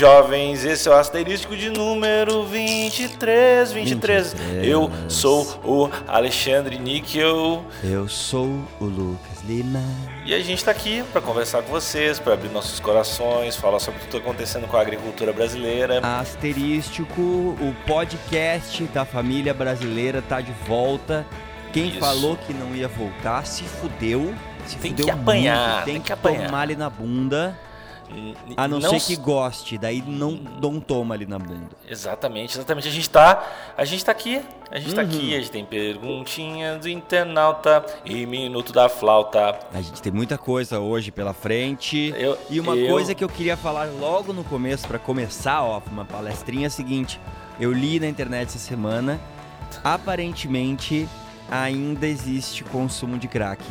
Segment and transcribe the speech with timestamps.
[0.00, 4.32] Jovens, esse é o asterístico de número 23, 23.
[4.32, 4.66] 23.
[4.66, 8.46] Eu sou o Alexandre Níquel Eu sou
[8.80, 9.82] o Lucas Lima.
[10.24, 13.98] e a gente tá aqui para conversar com vocês, para abrir nossos corações, falar sobre
[13.98, 16.00] o que está acontecendo com a agricultura brasileira.
[16.02, 21.26] Asterístico, o podcast da família brasileira tá de volta.
[21.74, 21.98] Quem Isso.
[22.00, 24.34] falou que não ia voltar se fudeu.
[24.66, 26.46] Se Tem fudeu que apanhar, muito, tem, tem que, que apanhar.
[26.46, 27.54] tomar ali na bunda.
[28.56, 31.68] A não, ser que goste, daí não, não toma ali na bunda.
[31.88, 32.88] Exatamente, exatamente.
[32.88, 33.44] A gente tá,
[33.76, 35.08] a gente tá aqui, a gente tá Uhum.
[35.08, 39.58] aqui, a gente tem perguntinha do internauta e minuto da flauta.
[39.72, 42.12] A gente tem muita coisa hoje pela frente.
[42.16, 45.80] Eu- e uma eu- coisa que eu queria falar logo no começo, pra começar, ó,
[45.90, 47.20] uma palestrinha é a seguinte.
[47.58, 49.20] Eu li na internet essa semana,
[49.84, 51.08] aparentemente
[51.50, 53.62] ainda existe consumo de crack.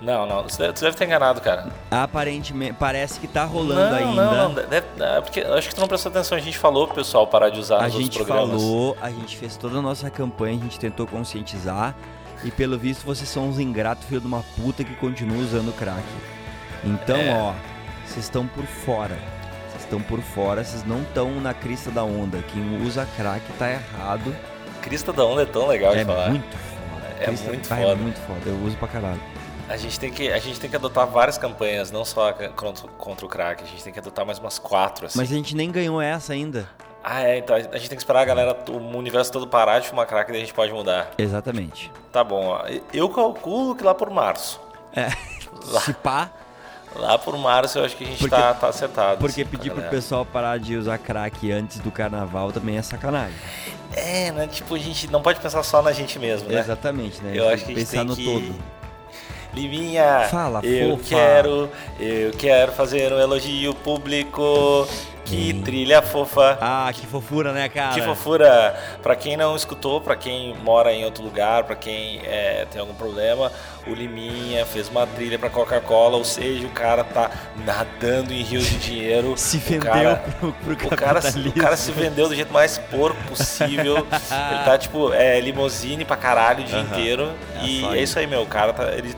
[0.00, 1.68] Não, não, você deve, você deve ter enganado, cara.
[1.90, 4.24] Aparentemente, parece que tá rolando não, ainda.
[4.24, 6.36] Não, não, deve, é porque acho que tu não prestou atenção.
[6.36, 9.78] A gente falou pro pessoal parar de usar A gente falou, a gente fez toda
[9.78, 11.94] a nossa campanha, a gente tentou conscientizar.
[12.44, 16.04] E pelo visto vocês são uns ingratos, filho de uma puta que continua usando crack.
[16.84, 17.32] Então, É.
[17.32, 17.52] ó,
[18.04, 19.16] vocês estão por fora.
[19.70, 22.38] Vocês estão por fora, vocês não estão na crista da onda.
[22.52, 24.36] Quem usa crack tá errado.
[24.82, 26.28] Crista da onda é tão legal de é falar.
[26.28, 27.06] muito foda.
[27.18, 27.80] É Crista- muito foda.
[27.80, 28.40] É muito foda.
[28.44, 29.20] Eu uso pra caralho.
[29.68, 33.26] A gente tem que, a gente tem que adotar várias campanhas, não só contra, contra
[33.26, 33.62] o crack.
[33.64, 35.18] A gente tem que adotar mais umas quatro, assim.
[35.18, 36.68] Mas a gente nem ganhou essa ainda.
[37.02, 39.88] Ah, é, então a gente tem que esperar a galera, o universo todo parar de
[39.88, 41.10] fumar crack e daí a gente pode mudar.
[41.18, 41.90] Exatamente.
[42.12, 42.64] Tá bom, ó.
[42.92, 44.60] Eu calculo que lá por março.
[44.94, 45.08] É.
[45.68, 45.80] Lá.
[45.80, 46.30] Se pá,
[46.94, 49.18] Lá por março eu acho que a gente Porque- tá, tá acertado.
[49.18, 53.36] porque assim, pedir pro pessoal parar de usar crack antes do carnaval também é sacanagem.
[53.92, 54.46] É, né?
[54.46, 56.58] Tipo, a gente não pode pensar só na gente mesmo, né?
[56.58, 57.32] Exatamente, né?
[57.34, 58.54] Eu acho que a gente pensar tem no que- todo.
[59.56, 61.08] Liminha, Fala, eu fofa.
[61.08, 64.86] quero, eu quero fazer um elogio público.
[65.24, 65.62] Que Hum.
[65.62, 66.56] trilha fofa.
[66.60, 67.92] Ah, que fofura, né, cara?
[67.94, 68.76] Que fofura!
[69.02, 72.94] Pra quem não escutou, pra quem mora em outro lugar, pra quem é, tem algum
[72.94, 73.50] problema,
[73.88, 77.28] o Liminha fez uma trilha pra Coca-Cola, ou seja, o cara tá
[77.64, 79.34] nadando em rios de dinheiro.
[79.36, 82.78] Se o vendeu cara, pro, pro o cara, o cara se vendeu do jeito mais
[82.78, 83.96] porco possível.
[84.06, 86.86] ele tá, tipo, é, limousine pra caralho o dia Aham.
[87.00, 87.32] inteiro.
[87.60, 88.16] É e é isso.
[88.16, 88.42] aí, meu.
[88.42, 88.92] O cara tá.
[88.92, 89.12] Ele,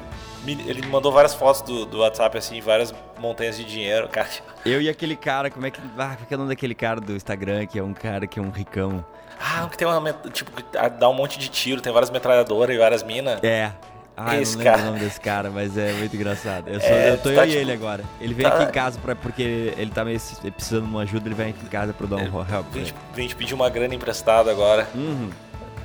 [0.47, 4.09] ele me mandou várias fotos do, do WhatsApp, assim, várias montanhas de dinheiro.
[4.12, 4.28] Cara,
[4.65, 5.81] Eu e aquele cara, como é que.
[5.97, 8.26] Ah, como é que é o nome daquele cara do Instagram, que é um cara
[8.26, 9.04] que é um ricão?
[9.41, 10.12] ah, que tem uma.
[10.32, 10.50] Tipo,
[10.99, 13.43] dá um monte de tiro, tem várias metralhadoras e várias minas.
[13.43, 13.72] É.
[14.21, 14.82] Ah, eu não lembro cara.
[14.82, 16.66] o nome desse cara, mas é muito engraçado.
[16.69, 18.03] Eu, sou, É, eu tô tu eu tá, e tipo, ele agora.
[18.20, 20.19] Ele vem tá- aqui em casa pra, porque ele tá meio
[20.56, 22.66] precisando de uma ajuda, ele vem aqui em casa pra dar um help.
[22.72, 24.88] Vem te, vem te pedir uma grana emprestada agora.
[24.93, 25.31] Uhum.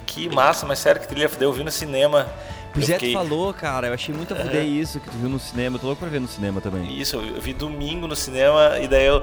[0.08, 2.28] Que massa, mas sério que trilha eu vi no cinema.
[2.74, 3.88] Pois eu é, tu falou, cara.
[3.88, 5.76] Eu achei muito a fuder isso que tu viu no cinema.
[5.76, 7.00] Eu tô louco pra ver no cinema também.
[7.00, 9.22] Isso, eu vi domingo no cinema e daí eu.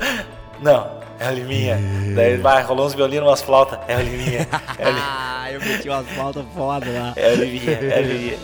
[0.61, 1.79] Não, é o Liminha.
[2.15, 3.79] daí vai, rolou uns violinos, umas flautas.
[3.89, 4.47] É o Liminha.
[4.79, 5.31] É o Liminha.
[5.43, 7.13] Ah, eu meti umas faltas foda lá.
[7.17, 7.73] É o Liminha.
[7.73, 8.39] É o Liminha.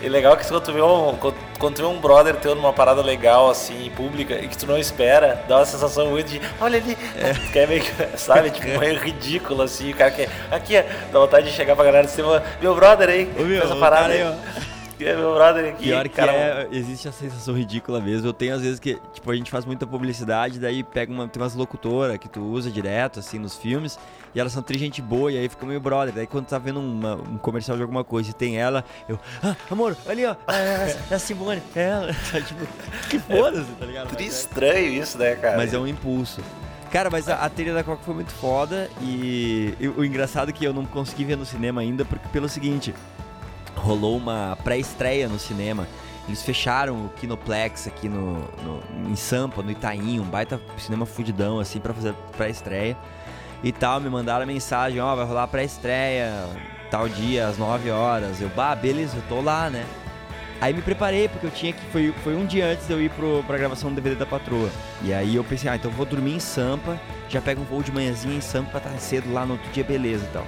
[0.00, 1.16] E legal que quando tu, vê um,
[1.58, 4.78] quando, tu vê um brother teu numa parada legal, assim, pública, e que tu não
[4.78, 6.96] espera, dá uma sensação muito de, olha ali,
[7.52, 10.74] que é meio que, sabe, tipo, meio ridículo, assim, o cara quer, aqui,
[11.12, 14.12] dá vontade de chegar pra galera de cima, meu brother aí, Ô, meu, essa parada
[14.12, 14.68] aí, ó.
[15.00, 18.26] É meu brother aqui, Pior que cara, é, existe a sensação ridícula mesmo.
[18.26, 21.40] Eu tenho às vezes que, tipo, a gente faz muita publicidade, daí pega uma, tem
[21.40, 23.96] umas locutoras que tu usa direto, assim, nos filmes,
[24.34, 26.14] e elas são tri gente boa, e aí fica meio brother.
[26.14, 29.54] Daí quando tá vendo uma- um comercial de alguma coisa e tem ela, eu, ah,
[29.70, 32.12] amor, ali ó, é, é, é a Simone, é ela.
[32.46, 32.66] tipo,
[33.08, 34.08] que foda-se, tá ligado?
[34.08, 35.56] Tri é- estranho isso, né, cara?
[35.56, 36.40] mas é um impulso.
[36.90, 40.52] Cara, mas a, a trilha da Coca foi muito foda e, e o engraçado é
[40.52, 42.94] que eu não consegui ver no cinema ainda porque pelo seguinte,
[43.76, 45.86] rolou uma pré-estreia no cinema.
[46.26, 51.58] Eles fecharam o Kinoplex aqui no, no- em Sampa, no Itaim, um baita cinema fudidão
[51.60, 52.96] assim pra fazer pré-estreia.
[53.62, 56.32] E tal, me mandaram mensagem, ó, vai rolar a pré-estreia
[56.90, 58.40] tal dia às 9 horas.
[58.40, 59.84] Eu, bah, beleza, eu tô lá, né?
[60.60, 61.80] Aí me preparei, porque eu tinha que.
[61.92, 64.68] Foi, foi um dia antes de eu ir pro, pra gravação do DVD da patroa.
[65.02, 67.92] E aí eu pensei, ah, então vou dormir em Sampa, já pego um voo de
[67.92, 70.44] manhãzinha em Sampa pra estar cedo lá no outro dia, beleza e tal.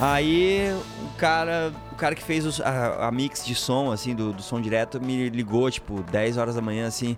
[0.00, 0.72] Aí
[1.02, 4.42] o cara, o cara que fez os- a, a mix de som, assim, do, do
[4.42, 7.16] som direto, me ligou, tipo, 10 horas da manhã, assim.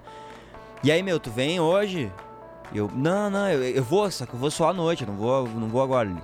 [0.84, 2.12] E aí, meu, tu vem hoje?
[2.74, 5.16] Eu, não, não, eu, eu vou, só que eu vou só à noite, eu não
[5.16, 6.08] vou, não vou agora.
[6.08, 6.18] Ele,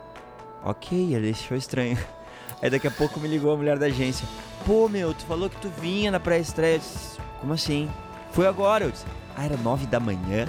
[0.65, 1.99] ok, ele achou estranho.
[2.61, 4.27] Aí daqui a pouco me ligou a mulher da agência.
[4.65, 6.75] Pô, meu, tu falou que tu vinha na pré-estreia.
[6.77, 7.91] Eu disse, Como assim?
[8.33, 8.85] Foi agora.
[8.85, 9.05] Eu disse,
[9.37, 10.47] ah, era nove da manhã?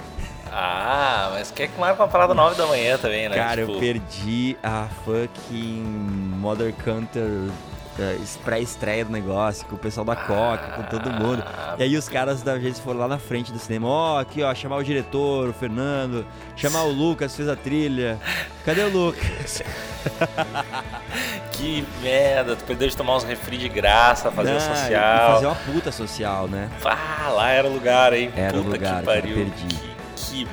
[0.56, 3.34] Ah, mas quer que marca uma parada 9 da manhã também, né?
[3.34, 5.82] Cara, Tipo, eu perdi a fucking
[6.38, 7.50] Mother Counter é,
[8.44, 11.44] pré-estreia do negócio, com o pessoal da Coca, com todo mundo.
[11.78, 14.42] E aí os caras da agência foram lá na frente do cinema, ó, oh, aqui
[14.42, 16.26] ó, chamar o diretor, o Fernando,
[16.56, 18.18] chamar o Lucas, fez a trilha.
[18.64, 19.62] Cadê o Lucas?
[21.52, 25.34] que merda, tu perdeu de tomar uns refri de graça, fazer Não, social.
[25.34, 26.70] fazer uma puta social, né?
[26.84, 28.30] Ah, lá era o lugar, hein?
[28.36, 29.36] Era puta o lugar, que pariu.
[29.36, 29.76] Cara, perdi.
[29.76, 29.93] Que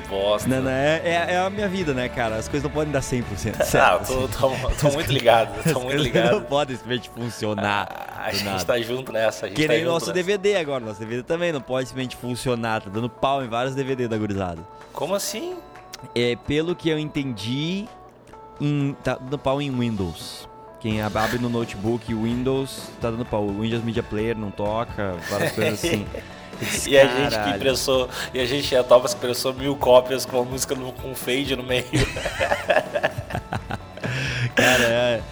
[0.08, 0.48] bosta.
[0.48, 2.36] Não, não, é, é, é, a minha vida, né, cara?
[2.36, 3.62] As coisas não podem dar 100%.
[3.64, 3.76] Certo?
[3.76, 6.32] Ah, tô, tô, tô muito ligado, tô muito ligado.
[6.32, 7.88] não podem simplesmente funcionar.
[7.90, 8.64] Ah, a gente nada.
[8.64, 9.46] tá junto nessa.
[9.46, 10.12] A gente que tá nem nosso nessa.
[10.12, 10.84] DVD agora.
[10.84, 12.82] Nosso DVD também não pode simplesmente funcionar.
[12.82, 14.60] Tá dando pau em vários DVD da gurizada.
[14.92, 15.56] Como assim?
[16.14, 17.86] É, pelo que eu entendi,
[18.60, 20.48] em, tá dando pau em Windows.
[20.80, 23.44] Quem abre no notebook Windows, tá dando pau.
[23.44, 26.06] O Windows Media Player não toca, várias coisas assim.
[26.86, 30.40] e a gente que impressou, e a gente a Topaz que impressou mil cópias com
[30.40, 31.84] a música no, com fade no meio.
[34.54, 35.22] cara, é,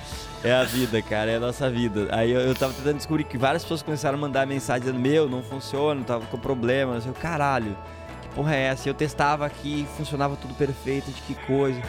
[0.43, 2.09] é, a vida, cara, é a nossa vida.
[2.11, 5.29] Aí eu, eu tava tentando descobrir que várias pessoas começaram a mandar mensagem dizendo: Meu,
[5.29, 6.95] não funciona, tava com problema.
[6.95, 7.77] Eu sei, caralho,
[8.23, 8.89] que porra é essa?
[8.89, 11.81] Eu testava aqui, funcionava tudo perfeito, de que coisa.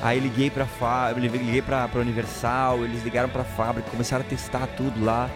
[0.00, 4.66] Aí liguei pra fábrica, liguei pra, pra Universal, eles ligaram pra fábrica, começaram a testar
[4.68, 5.28] tudo lá.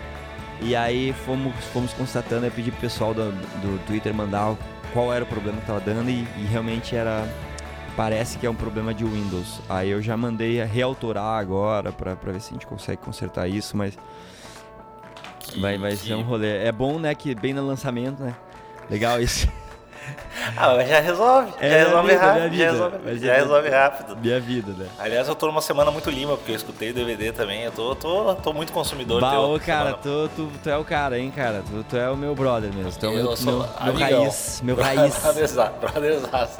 [0.64, 4.56] E aí fomos, fomos constatando, eu pedi pro pessoal do, do Twitter mandar
[4.92, 7.26] qual era o problema que tava dando e, e, realmente era.
[7.96, 9.60] Parece que é um problema de Windows.
[9.68, 13.76] Aí eu já mandei reautorar agora pra, pra ver se a gente consegue consertar isso,
[13.76, 13.98] mas.
[15.40, 15.96] Que, vai, vai que...
[15.98, 16.64] ser um rolê.
[16.64, 18.34] É bom, né, que bem no lançamento, né?
[18.88, 19.48] Legal isso.
[20.56, 21.52] Ah, mas já resolve.
[21.60, 22.56] É, já resolve vida, rápido.
[22.56, 24.16] Já, resolve, já resolve rápido.
[24.16, 24.86] Minha vida, né?
[24.98, 27.62] Aliás, eu tô numa semana muito lima, porque eu escutei o DVD também.
[27.62, 29.20] Eu tô, tô, tô muito consumidor.
[29.20, 31.62] Baú, cara, tu, tu, tu, é o cara, hein, cara.
[31.68, 32.92] Tu, tu é o meu brother mesmo.
[32.92, 34.60] Tu é o meu, meu, meu raiz.
[34.62, 35.22] Meu raiz.
[35.80, 36.58] Brotherzaço.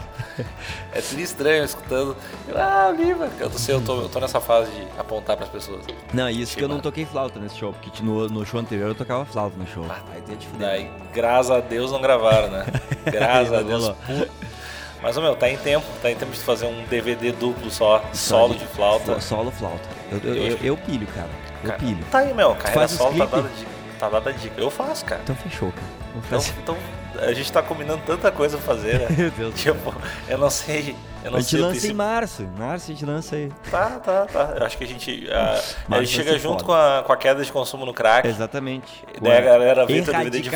[0.92, 2.16] é tudo estranho escutando.
[2.54, 3.28] Ah, Lima.
[3.38, 5.84] Eu, sei, eu, tô, eu tô nessa fase de apontar pras pessoas.
[6.12, 8.88] Não, isso tipo, que eu não toquei flauta nesse show, porque no, no show anterior
[8.88, 9.84] eu tocava flauta no show.
[9.88, 10.68] Ah, aí de fuder.
[10.68, 12.66] Daí, graças a Deus não gravaram, né?
[13.04, 13.71] Graças a Deus.
[15.02, 18.54] Mas, meu, tá em tempo, tá em tempo de fazer um DVD duplo só, solo
[18.54, 19.20] de flauta.
[19.20, 19.88] Solo flauta.
[20.12, 21.28] Eu, eu, eu, eu pilho, cara.
[21.62, 22.04] Eu cara, pilho.
[22.10, 23.70] Tá aí, meu, carreira solo tá dada dica.
[23.98, 24.60] Tá dada dica.
[24.60, 25.20] Eu faço, cara.
[25.24, 26.02] Então fechou, cara.
[26.16, 26.76] Então, então,
[27.20, 29.06] a gente tá combinando tanta coisa pra fazer, né?
[29.16, 29.60] Meu Deus.
[29.60, 29.94] Tipo,
[30.28, 30.94] eu não sei.
[31.24, 32.48] Eu não a gente lança em março.
[32.56, 33.52] Março a gente lança aí.
[33.70, 34.54] Tá, tá, tá.
[34.58, 35.28] Eu acho que a gente.
[35.30, 38.28] A, a gente chega junto com a, com a queda de consumo no crack.
[38.28, 39.04] Exatamente.
[39.20, 40.50] Daí a galera vê o DVD de.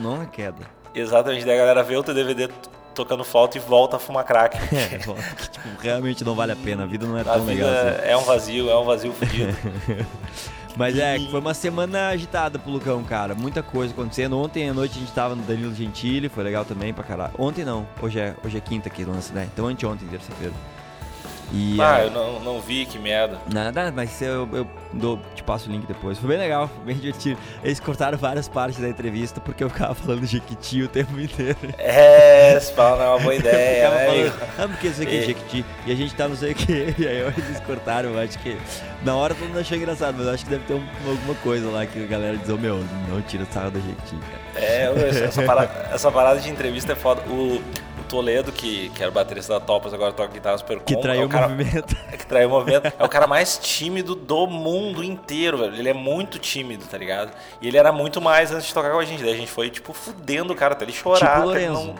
[0.00, 0.79] não a queda.
[0.94, 2.48] Exatamente, daí a galera vê o teu DVD
[2.94, 4.56] tocando flauta e volta a fumar crack.
[4.72, 5.16] É, tipo,
[5.80, 7.70] realmente não vale a pena, a vida não é tão legal.
[7.70, 8.08] Assim.
[8.08, 9.56] É um vazio, é um vazio fodido.
[10.76, 13.34] Mas é, foi uma semana agitada pro Lucão, cara.
[13.34, 14.38] Muita coisa acontecendo.
[14.38, 17.32] Ontem à noite a gente tava no Danilo Gentili, foi legal também pra caralho.
[17.38, 19.48] Ontem não, hoje é, hoje é quinta que lance, né?
[19.52, 20.54] Então anteontem, terça-feira.
[21.52, 23.38] E, ah, eu não, não vi, que merda.
[23.52, 26.18] Nada, mas eu, eu dou, te passo o link depois.
[26.18, 27.40] Foi bem legal, foi bem divertido.
[27.62, 31.58] Eles cortaram várias partes da entrevista porque eu ficava falando Jequiti o tempo inteiro.
[31.78, 34.06] É, esse fala é uma boa ideia, né?
[34.06, 35.64] Falando, ah, porque isso aqui é Jequiti.
[35.86, 36.94] E a gente tá não sei o que.
[37.00, 38.56] E aí eles cortaram, eu acho que.
[39.02, 41.68] Na hora todo mundo achou engraçado, mas eu acho que deve ter um, alguma coisa
[41.70, 44.40] lá que a galera diz, oh, meu, não tira sarro da Jequiti, cara.
[44.54, 47.22] É, essa parada, essa parada de entrevista é foda.
[47.22, 47.62] O,
[48.10, 51.28] Toledo, que, que era baterista da Topas, agora toca guitarra Super Que traiu é o,
[51.28, 51.96] cara, movimento.
[52.18, 52.92] que traiu o movimento.
[52.98, 55.76] É o cara mais tímido do mundo inteiro, velho.
[55.76, 57.32] Ele é muito tímido, tá ligado?
[57.62, 59.22] E ele era muito mais antes de tocar com a gente.
[59.22, 61.36] Daí a gente foi, tipo, fudendo o cara até ele chorar.
[61.36, 61.86] Tipo Lorenzo.
[61.86, 61.94] Não...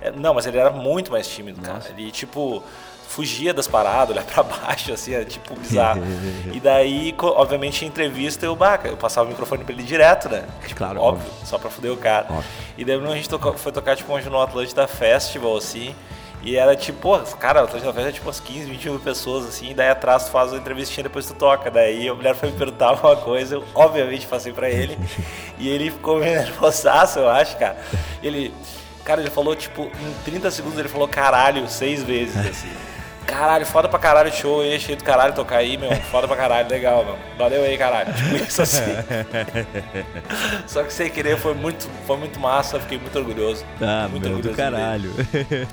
[0.00, 1.88] É, não, mas ele era muito mais tímido, Nossa.
[1.88, 2.00] cara.
[2.00, 2.62] Ele, tipo
[3.10, 6.00] fugia das paradas, olhar pra baixo, assim, é tipo bizarro.
[6.54, 10.44] e daí, obviamente, em entrevista eu, bah, eu passava o microfone pra ele direto, né?
[10.62, 12.26] Tipo, claro, óbvio, óbvio, só pra fuder o cara.
[12.30, 12.44] Óbvio.
[12.78, 15.92] E daí a gente tocou, foi tocar, tipo, onde no Atlântida Festival, assim,
[16.40, 19.70] e era tipo, cara, o Atlântida Festival é tipo umas 15, 20 mil pessoas, assim,
[19.70, 21.68] e daí atrás tu faz uma entrevistinha depois tu toca.
[21.68, 24.96] Daí a mulher foi me perguntar uma coisa, eu obviamente passei pra ele,
[25.58, 27.76] e ele ficou meio nervosaço, eu acho, cara.
[28.22, 28.54] Ele,
[29.04, 32.70] cara, ele falou, tipo, em 30 segundos ele falou caralho seis vezes, assim.
[33.30, 35.94] Caralho, foda pra caralho show aí, cheio do caralho tocar aí, meu.
[36.10, 37.16] Foda pra caralho, legal, meu.
[37.38, 38.12] Valeu aí, caralho.
[38.12, 38.82] Tipo isso assim.
[40.66, 43.64] Só que sem querer foi muito, foi muito massa, fiquei muito orgulhoso.
[43.80, 45.10] Ah, muito meu, orgulhoso do caralho.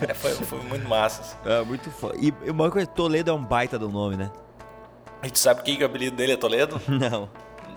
[0.07, 1.37] É, foi, foi muito massa.
[1.45, 2.15] Ah, muito foda.
[2.19, 4.31] E uma coisa, Toledo é um baita do nome, né?
[5.23, 6.79] E tu sabe que, que o apelido dele é Toledo?
[6.87, 7.29] Não.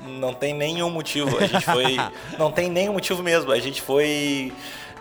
[0.06, 1.36] Não tem nenhum motivo.
[1.38, 1.96] A gente foi.
[2.38, 3.52] não tem nenhum motivo mesmo.
[3.52, 4.50] A gente foi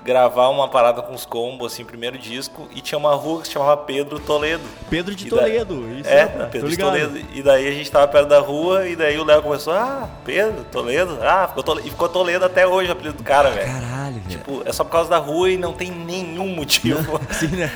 [0.03, 3.53] gravar uma parada com os combos, assim, primeiro disco, e tinha uma rua que se
[3.53, 4.63] chamava Pedro Toledo.
[4.89, 6.77] Pedro de daí- Toledo, isso É, tá, tô Pedro de.
[6.77, 7.20] Toledo.
[7.34, 10.63] E daí a gente tava perto da rua, e daí o Léo começou, ah, Pedro,
[10.72, 11.88] Toledo, ah, ficou Toledo.
[11.88, 13.68] E ficou Toledo até hoje o apelido do cara, velho.
[13.72, 14.27] Caralho, velho.
[14.29, 17.20] Tipo, é só por causa da rua e não tem nenhum motivo.
[17.29, 17.72] Assim, né?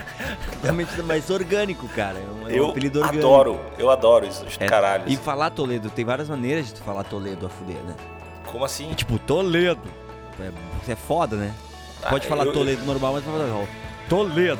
[0.64, 2.18] Realmente mais orgânico, cara.
[2.18, 3.26] É um, é um Eu apelido orgânico.
[3.28, 5.04] adoro, eu adoro isso É, caralho.
[5.08, 7.94] E falar Toledo, tem várias maneiras de tu falar Toledo a fuder, né?
[8.46, 8.94] Como assim?
[8.94, 9.82] Tipo, Toledo.
[10.40, 11.54] É, é foda, né?
[12.06, 13.68] Ah, Pode falar eu- Toledo normal, mas pode falar
[14.10, 14.60] Toledo.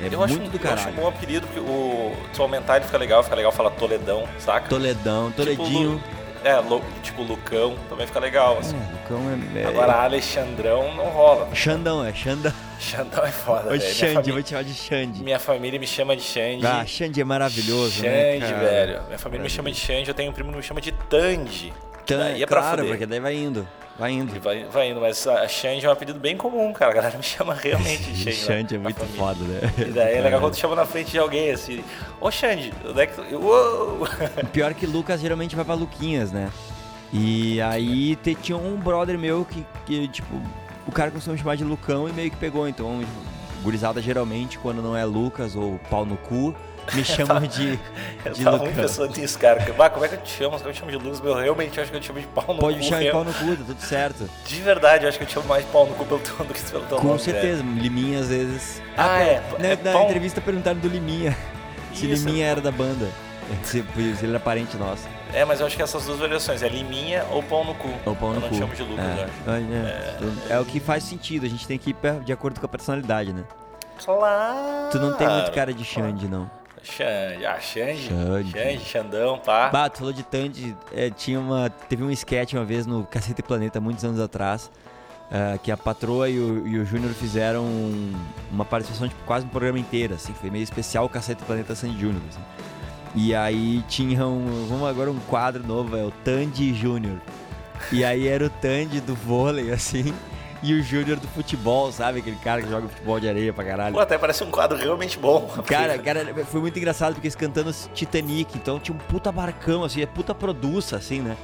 [0.00, 0.96] É Eu acho, muito um, do eu acho um caralho.
[0.96, 4.68] bom apelido, porque o, se aumentar ele fica legal, fica legal falar Toledão, saca?
[4.68, 5.98] Toledão, Toledinho.
[5.98, 8.76] Tipo, é, tipo Lucão, também fica legal, assim.
[8.76, 9.20] É, Lucão
[9.56, 9.60] é.
[9.62, 11.48] é Agora Alexandrão não rola.
[11.52, 12.52] Xandão, é Xandão.
[12.78, 13.80] Xandão é foda, Ô, velho.
[13.82, 15.22] Xande, família- vou te chamar de Xande.
[15.24, 16.64] minha família me chama de Xande.
[16.64, 18.38] Ah, Xande é maravilhoso, Xande, né?
[18.38, 18.56] cara?
[18.58, 19.02] velho.
[19.08, 21.72] Minha família me chama de Xande, eu tenho um primo que me chama de Tandy.
[22.06, 23.66] Tan- daí é claro, porque daí vai indo.
[23.98, 24.40] Vai indo.
[24.40, 26.92] Vai, vai indo, mas a Xande é um apelido bem comum, cara.
[26.92, 28.36] A galera me chama realmente de Xande.
[28.36, 29.18] Xande é muito família.
[29.18, 29.60] foda, né?
[29.78, 31.82] E daí é legal quando chama na frente de alguém assim,
[32.20, 33.36] ô Xande, onde é que tu.
[33.36, 34.06] Uou!
[34.52, 36.48] Pior que Lucas geralmente vai pra Luquinhas, né?
[37.12, 40.40] E aí te- tinha um brother meu que, que, tipo,
[40.86, 42.68] o cara costuma chamar de Lucão e meio que pegou.
[42.68, 43.00] Então,
[43.64, 46.54] gurizada geralmente, quando não é Lucas ou pau no cu,
[46.94, 47.78] me chamam de,
[48.24, 48.72] Eu de muito Lucão.
[48.74, 49.72] pensando nisso, cara.
[49.76, 50.56] Bah, como é que eu te chamo?
[50.56, 51.20] Como eu te chamo de Lucas?
[51.24, 52.82] Eu realmente acho que eu te chamo de pau no Pode cu.
[52.84, 54.30] me chamar de pau no cu, tá tudo certo.
[54.46, 56.36] De verdade, eu acho que eu te chamo mais de pau no cu pelo teu
[56.44, 58.82] do que pelo teu Com nome, certeza, Liminha às vezes.
[58.96, 59.18] Ah,
[59.50, 61.36] pô, é, Na, é na pau- entrevista perguntaram do Liminha.
[61.94, 62.26] Se Isso.
[62.26, 63.08] Liminha era da banda.
[63.64, 65.08] Se, se ele era parente nosso.
[65.32, 67.88] É, mas eu acho que essas duas variações, é liminha ou pau no cu.
[68.04, 68.54] Ou pau eu no não cu.
[68.54, 69.26] te chamo de Lucas, é.
[69.46, 70.48] eu acho.
[70.50, 72.68] É, é o que faz sentido, a gente tem que ir de acordo com a
[72.68, 73.44] personalidade, né?
[74.04, 74.90] Claro.
[74.90, 76.50] Tu não tem muito cara de Xande, não.
[76.82, 78.08] Xande, ah, Xande.
[78.08, 78.50] Xande.
[78.52, 79.68] Xande, Xandão, pá.
[79.70, 83.42] Bah, tu falou de Tandy, é, tinha uma, teve um sketch uma vez no Cacete
[83.42, 84.70] Planeta, muitos anos atrás,
[85.30, 88.14] é, que a patroa e o, e o Júnior fizeram um-
[88.50, 92.00] uma participação, tipo, quase um programa inteiro, assim, foi meio especial o Cacete Planeta Sandy
[92.00, 92.40] Júnior, assim.
[93.14, 97.18] E aí tinha um, vamos agora um quadro novo, é o Tandy Júnior.
[97.92, 100.12] E aí era o Tandy do vôlei, assim,
[100.62, 102.20] e o Júnior do futebol, sabe?
[102.20, 103.94] Aquele cara que joga futebol de areia pra caralho.
[103.94, 105.46] Pô, até parece um quadro realmente bom.
[105.66, 110.02] Cara, cara, foi muito engraçado porque eles cantando Titanic, então tinha um puta barcão, assim,
[110.02, 111.36] é puta produça, assim, né?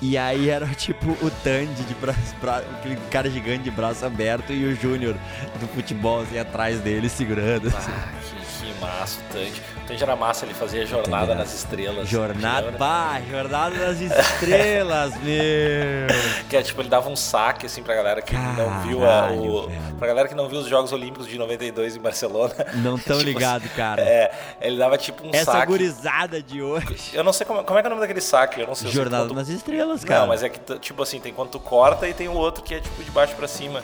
[0.00, 2.58] E aí era tipo o Tandy de braço, bra...
[2.58, 5.14] aquele cara gigante de braço aberto e o Júnior
[5.58, 7.68] do futebol, assim, atrás dele, segurando.
[7.68, 7.90] assim.
[7.90, 9.62] Ah, que, que massa o Tandy.
[9.84, 12.08] O Tandy era massa, ele fazia jornada nas estrelas.
[12.08, 16.46] Jornada, pá, Jornada das Estrelas, meu!
[16.48, 19.42] Que é tipo, ele dava um saque assim pra galera que não viu a, Caralho,
[19.54, 19.66] o.
[19.68, 19.80] velho.
[19.98, 22.54] Pra galera que não viu os Jogos Olímpicos de 92 em Barcelona.
[22.74, 24.02] Não tão Tipo, ligado, cara.
[24.02, 25.66] É, ele dava tipo um Essa saque.
[25.66, 27.10] gurizada de hoje.
[27.12, 28.88] Eu não sei como, como é que é o nome daquele saque, eu não sei.
[28.88, 30.20] eu sei Jornada quando- nas Estrelas, cara.
[30.20, 32.74] Não, mas é que, tipo assim, tem quando tu corta e tem o outro que
[32.74, 33.82] é tipo de baixo pra cima.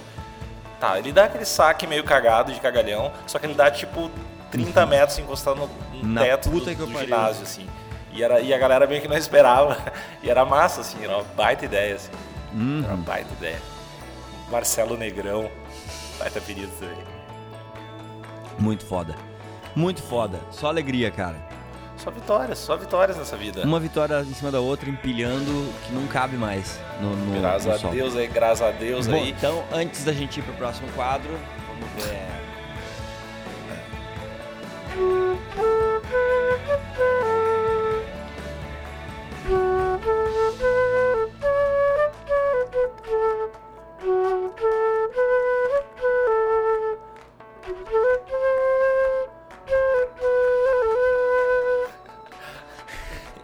[0.80, 4.10] Tá, ele dá aquele saque meio cagado de cagalhão, só que ele dá tipo
[4.52, 6.14] 30 metros encostado no, no Uhum.
[6.14, 7.66] Teto do, do ginásio, assim.
[8.12, 9.76] E, era, e a galera meio que não esperava.
[10.22, 12.12] E era massa, assim, era uma baita ideia, assim.
[12.52, 12.82] Uhum.
[12.84, 13.60] Era uma baita ideia.
[14.50, 15.50] Marcelo Negrão,
[16.18, 16.96] baita apelido também.
[18.58, 19.16] Muito foda.
[19.74, 20.38] Muito foda.
[20.52, 21.36] Só alegria, cara.
[21.96, 23.62] Só vitórias, só vitórias nessa vida.
[23.62, 27.88] Uma vitória em cima da outra, empilhando, que não cabe mais no, no, Graças no
[27.88, 27.92] a.
[27.92, 29.30] Deus aí, graças a Deus Bom, aí.
[29.30, 31.30] então, antes da gente ir pro próximo quadro,
[31.68, 32.41] vamos ver.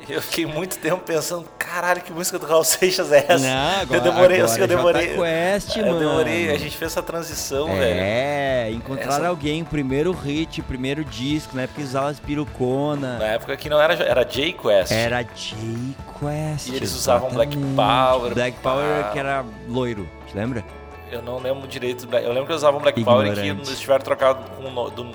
[0.09, 1.49] Eu fiquei muito tempo pensando,
[1.81, 3.39] caralho, que música do Raul Seixas é essa?
[3.39, 5.07] Não, agora, eu demorei, assim, agora eu é demorei.
[5.17, 5.99] Quest, eu mano.
[6.01, 8.01] demorei, a gente fez essa transição, velho.
[8.01, 13.19] É, encontrar Essa- alguém, primeiro hit, primeiro disco, na época usava as pirucona.
[13.19, 14.91] Na época que não era, era J-Quest.
[14.91, 16.69] Era J-Quest.
[16.69, 17.57] E eles usavam Black.
[17.57, 18.59] Power, Black.
[18.59, 20.65] Power que era loiro, te lembra?
[21.11, 22.07] Eu não lembro direito.
[22.13, 23.69] Eu lembro que eles usavam Black Power e que Ignorante.
[23.71, 24.41] eles tiveram trocado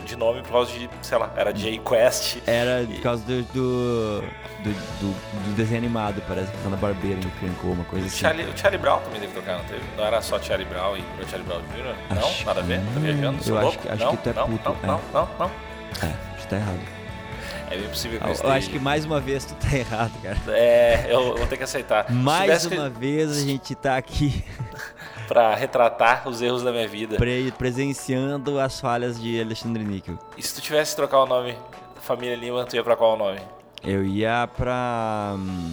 [0.06, 2.38] de nome por causa de, sei lá, era J-Quest.
[2.48, 7.30] Era por causa do, do, do, do- desenho animado, parece que tá na barbeira no
[7.32, 8.18] Crincou, uma coisa O assim.
[8.18, 9.82] Charlie, o Charlie Brown também deve tocar, não teve?
[9.96, 11.96] Não era só Charlie Brown e o Charlie Brown Jr.?
[12.16, 12.28] Não?
[12.28, 12.80] Acho Nada a ver?
[12.80, 13.44] Tá viajando?
[13.44, 13.82] Sou eu acho louco?
[13.84, 14.88] que- acho não, que tu é não, puto, Não, é.
[14.88, 15.46] não, não, não.
[16.02, 16.80] É, acho que tá errado.
[17.74, 18.54] É bem possível que eu Eu, esteja.
[18.54, 20.38] acho que mais uma vez tu tá errado, cara.
[20.50, 22.12] É, eu vou ter que aceitar.
[22.12, 24.44] Mais uma vez a gente tá aqui
[25.28, 27.16] Pra retratar os erros da minha vida.
[27.16, 30.20] pre- presenciando as falhas de Alexandre Níquel.
[30.38, 31.58] E se tu tivesse que trocar o nome
[32.02, 33.40] Família Lima, tu ia pra qual nome?
[33.84, 35.34] Eu ia pra.
[35.36, 35.72] hum,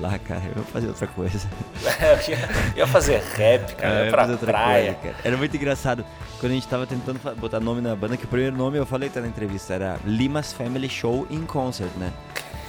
[0.00, 1.48] lá, cara, eu ia fazer outra coisa.
[2.00, 4.94] eu ia, ia fazer rap, cara, eu ia pra praia.
[4.94, 5.16] coisa.
[5.24, 6.04] Era muito engraçado.
[6.40, 9.08] Quando a gente tava tentando botar nome na banda, que o primeiro nome eu falei
[9.08, 12.12] até na entrevista, era Lima's Family Show in Concert, né?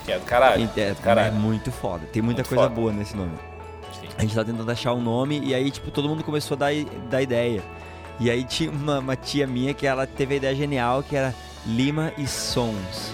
[0.06, 0.70] Que é do caralho.
[0.76, 1.28] E É, do caralho.
[1.30, 2.06] é muito foda.
[2.12, 2.76] Tem muita Muito coisa foda.
[2.76, 3.32] boa nesse nome.
[4.00, 4.08] Sim.
[4.18, 6.72] A gente tava tentando achar um nome e aí, tipo, todo mundo começou a dar,
[7.10, 7.62] dar ideia.
[8.20, 11.34] E aí tinha uma, uma tia minha que ela teve a ideia genial que era
[11.66, 13.14] Lima e Sons.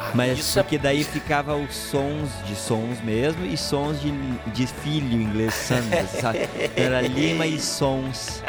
[0.00, 4.12] Ah, Mas isso é- porque daí ficava os sons de sons mesmo e sons de,
[4.52, 6.48] de filho em inglês, sons, sabe?
[6.76, 8.42] Era Lima e Sons.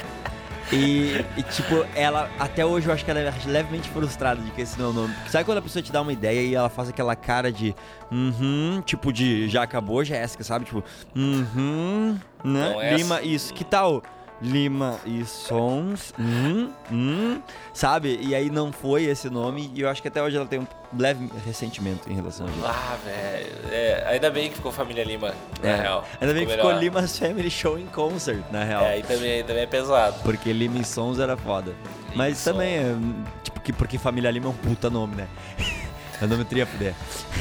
[0.71, 4.61] E, e, tipo, ela, até hoje eu acho que ela é levemente frustrada de que
[4.61, 5.15] esse não é o nome.
[5.27, 7.73] Sabe quando a pessoa te dá uma ideia e ela faz aquela cara de
[8.11, 10.65] uhum, tipo de já acabou, Jéssica, sabe?
[10.65, 10.83] Tipo,
[11.15, 12.69] uhum, né?
[12.73, 13.29] Não é Lima, assim.
[13.29, 14.03] isso, que tal?
[14.41, 17.41] Lima e Sons, hum, hum,
[17.74, 18.19] sabe?
[18.22, 20.67] E aí não foi esse nome e eu acho que até hoje ela tem um
[20.98, 22.60] leve ressentimento em relação a isso.
[22.65, 23.48] Ah, velho.
[23.72, 25.81] É, ainda bem que ficou Família Lima, na É.
[25.81, 26.05] real.
[26.22, 26.81] Ainda bem que ficou melhor.
[26.81, 28.84] Lima's Family Show in Concert, na real.
[28.84, 30.19] É, aí também, aí também é pesado.
[30.24, 31.74] Porque Lima e Sons era foda.
[32.15, 32.53] Mas Sons.
[32.55, 32.96] também, é,
[33.43, 35.27] tipo, que, porque Família Lima é um puta nome, né?
[36.22, 36.93] é nome triapudé.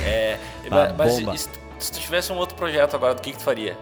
[0.05, 0.37] É,
[0.71, 1.37] Ah, mas bomba.
[1.37, 3.79] se, se tu tivesse um outro projeto agora, do que, que tu faria?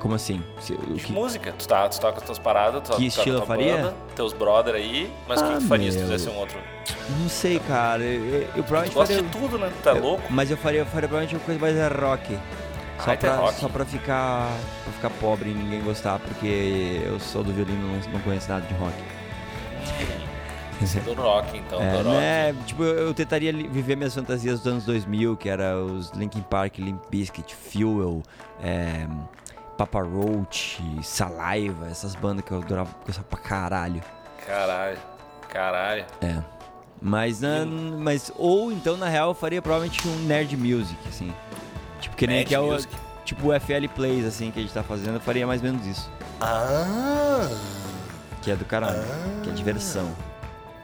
[0.00, 0.42] Como assim?
[0.60, 1.52] Se- que- música.
[1.58, 3.76] Tu tá, tu tá com as tuas paradas, tu tá- Que tá estilo tua faria?
[3.78, 6.12] banda, teus brother aí, mas o que, Ah, que tu faria se tu meu.
[6.12, 6.58] fizesse um outro?
[7.20, 8.02] Não sei, cara.
[8.02, 9.28] Eu, eu, eu Tu provavelmente gosta faria...
[9.30, 9.70] de tudo, né?
[9.78, 10.22] Tu tá eu- louco?
[10.30, 12.38] Mas eu faria, eu faria provavelmente uma coisa mais rock.
[13.04, 13.60] Só, Ah, pra, rock.
[13.60, 14.48] só pra ficar
[14.84, 18.48] pra ficar pobre e ninguém gostar, porque eu sou do violino e não, não conheço
[18.48, 18.94] nada de rock.
[21.04, 22.08] Do rock, então, É, do rock.
[22.10, 22.54] né?
[22.66, 26.78] Tipo, eu, eu tentaria viver minhas fantasias dos anos 2000, que era os Linkin Park,
[26.78, 28.22] Limp Bizkit, Fuel,
[28.62, 29.06] é,
[29.76, 34.02] Papa Roach, Saliva, essas bandas que eu adorava gostava pra caralho.
[34.46, 34.98] Caralho,
[35.48, 36.04] caralho.
[36.22, 36.42] É.
[37.00, 41.32] Mas, na- mas, ou então, na real, eu faria provavelmente um nerd music, assim.
[42.00, 42.94] Tipo, que nem Nerd que é o, music.
[43.24, 45.86] tipo o FL Plays, assim, que a gente tá fazendo, eu faria mais ou menos
[45.86, 46.10] isso.
[46.40, 47.46] Ah,
[48.42, 49.02] Que é do caralho,
[49.42, 50.10] que é diversão.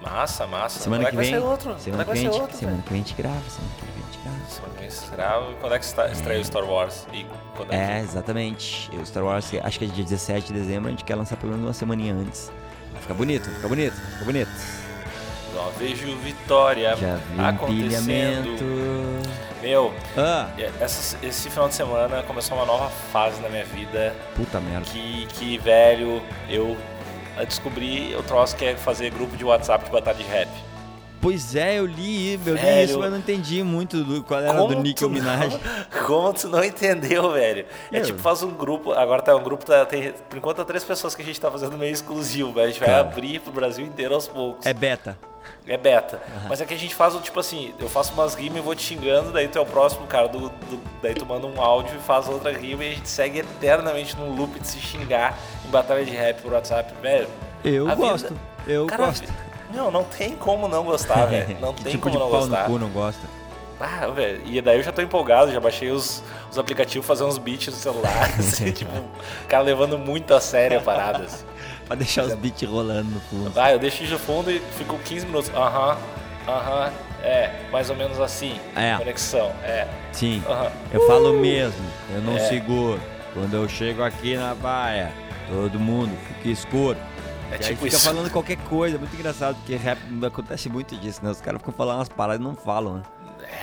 [0.02, 0.80] Massa, massa.
[0.80, 1.78] Semana Quando que é que vem, vai ser outro?
[1.80, 2.56] semana Quando que é que vem, vai a ser gente- outro?
[2.58, 4.50] semana que vem a gente grava, semana que vem a gente grava.
[4.50, 5.54] Semana que vem se grava.
[5.60, 7.06] Quando é que está- estreia o Star Wars?
[7.12, 8.90] E quando É, é exatamente.
[8.96, 11.52] O Star Wars, acho que é dia 17 de dezembro, a gente quer lançar pelo
[11.52, 12.50] menos uma semaninha antes.
[13.00, 14.50] Fica bonito, fica bonito, fica bonito.
[15.54, 18.56] Ó, vejo Vitória Já vi acontecendo.
[19.60, 20.48] Meu, Ah,
[20.80, 24.86] essa- esse final de semana começou uma nova fase na minha vida puta merda.
[24.86, 26.76] que, que velho, eu
[27.38, 30.48] descobri o troço que é fazer grupo de WhatsApp de batalha de rap.
[31.22, 32.84] Pois é, eu li, eu li Velho.
[32.84, 35.52] isso, mas não entendi muito do, qual era do Nicki tu Minaj.
[35.54, 35.60] Não,
[36.04, 37.64] como tu não entendeu, velho?
[37.92, 40.64] É Eu- tipo, faz um grupo, agora tá um grupo, tá, tem, por enquanto tá
[40.64, 43.00] três pessoas que a gente tá fazendo meio exclusivo, mas a gente vai Cara.
[43.02, 44.66] abrir pro Brasil inteiro aos poucos.
[44.66, 45.16] É beta.
[45.66, 46.20] É beta.
[46.48, 48.74] Mas é que a gente faz o tipo assim, eu faço umas rimas e vou
[48.74, 51.94] te xingando, daí tu é o próximo cara do, do- Daí tu manda um áudio
[51.96, 55.70] e faz outra rima e a gente segue eternamente num loop de se xingar em
[55.70, 57.28] batalha de rap por WhatsApp, velho.
[57.64, 59.28] Eu A vida- gosto, eu Cara, gosto.
[59.72, 61.56] Não, não tem como não gostar, velho.
[61.60, 62.62] Não tem tipo como de não pau gostar.
[62.68, 63.20] no cu não gosta.
[63.80, 67.36] Ah, velho, e daí eu já tô empolgado, já baixei os, os aplicativos fazer uns
[67.36, 71.24] beats no celular, assim, tipo, o cara levando muito a sério a parada.
[71.24, 71.44] assim.
[71.86, 73.52] Pra deixar os beats rolando no fundo.
[73.58, 75.50] Ah, eu deixo de fundo e fico 15 minutos.
[75.52, 75.96] Aham,
[76.46, 76.92] aham,
[77.24, 78.54] é, mais ou menos assim.
[78.76, 78.96] É.
[78.98, 79.88] Conexão, é.
[80.12, 80.42] Sim,
[80.92, 82.40] eu falo mesmo, eu não É.
[82.40, 83.00] seguro.
[83.34, 85.10] Quando eu chego aqui na baia,
[85.48, 86.98] todo mundo fica escuro.
[87.52, 88.00] É aí tipo fica isso.
[88.06, 91.30] falando qualquer coisa, é muito engraçado, porque rap acontece muito disso, né?
[91.30, 93.02] Os caras ficam falando umas paradas e não falam, né?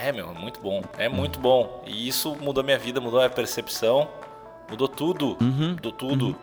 [0.04, 0.82] É, meu, muito bom.
[0.96, 1.82] É muito bom.
[1.86, 4.08] E isso mudou minha vida, mudou minha percepção,
[4.68, 5.36] mudou tudo.
[5.40, 6.36] Uhum, Mudou tudo.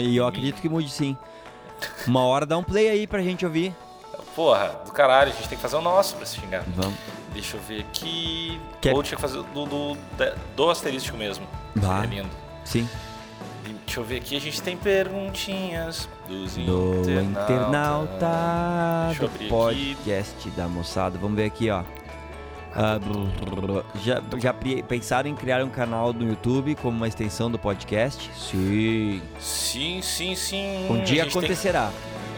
[0.00, 1.16] E eu acredito que mude sim.
[2.06, 3.74] Uma hora dá um play aí pra gente ouvir.
[4.36, 6.62] Porra, do caralho, a gente tem que fazer o nosso pra se xingar.
[6.76, 6.94] Vamos.
[7.32, 8.60] Deixa eu ver aqui.
[8.80, 9.96] Quer- Ou tinha que fazer do, do,
[10.54, 11.46] do asterístico mesmo.
[11.74, 12.04] Vá.
[12.04, 12.28] É lindo.
[12.64, 12.88] Sim.
[13.92, 17.08] Deixa eu ver aqui, a gente tem perguntinhas dos Do internautas.
[17.10, 18.26] internauta
[19.18, 21.18] do abrir podcast da moçada.
[21.18, 21.82] Vamos ver aqui, ó.
[22.74, 22.98] Ah,
[24.02, 24.54] já, já
[24.88, 28.30] pensaram em criar um canal no YouTube como uma extensão do podcast?
[28.34, 29.20] Sim.
[29.38, 30.86] Sim, sim, sim.
[30.88, 31.90] Um dia A gente tem- acontecerá.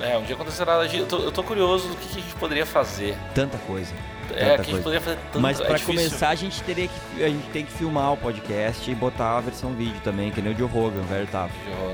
[0.03, 0.85] É, um dia acontecerá.
[0.87, 3.17] Eu tô, eu tô curioso do que, que a gente poderia fazer.
[3.33, 3.95] Tanta coisa.
[4.33, 5.41] É, que a gente poderia fazer tanto.
[5.41, 6.09] Mas é pra difícil.
[6.09, 9.41] começar, a gente teria que a gente tem que filmar o podcast e botar a
[9.41, 11.49] versão vídeo também, que nem o Joe Rogan, velho, tá?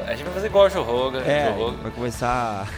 [0.07, 1.21] A gente vai fazer igual o Joe Rogan.
[1.23, 1.77] É, Joe Rogan.
[1.83, 2.69] vai começar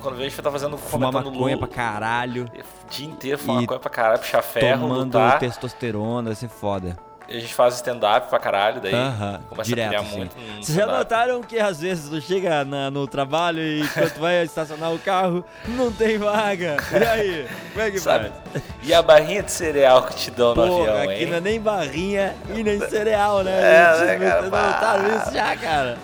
[0.00, 1.58] Quando vê, a gente estar fazendo fumar maconha Lula.
[1.58, 5.38] pra caralho, O dia inteiro fumar maconha pra caralho, puxar ferro, tomando lutar.
[5.38, 6.96] testosterona, vai ser foda.
[7.28, 10.16] A gente faz stand-up pra caralho, daí Aham, começa direto, a pilhar sim.
[10.16, 10.36] muito.
[10.36, 13.82] no Vocês já notaram que às vezes tu chega na- no trabalho e
[14.14, 16.76] tu vai estacionar o carro, não tem vaga.
[16.92, 17.46] E aí?
[17.72, 18.30] Como é que Sabe?
[18.52, 18.62] faz?
[18.82, 21.26] E a barrinha de cereal que te dão no Pô, avião, aqui hein?
[21.26, 23.52] não é nem barrinha e nem cereal, né?
[23.60, 24.40] É, né, cara?
[24.40, 25.98] Vocês notaram isso já, cara?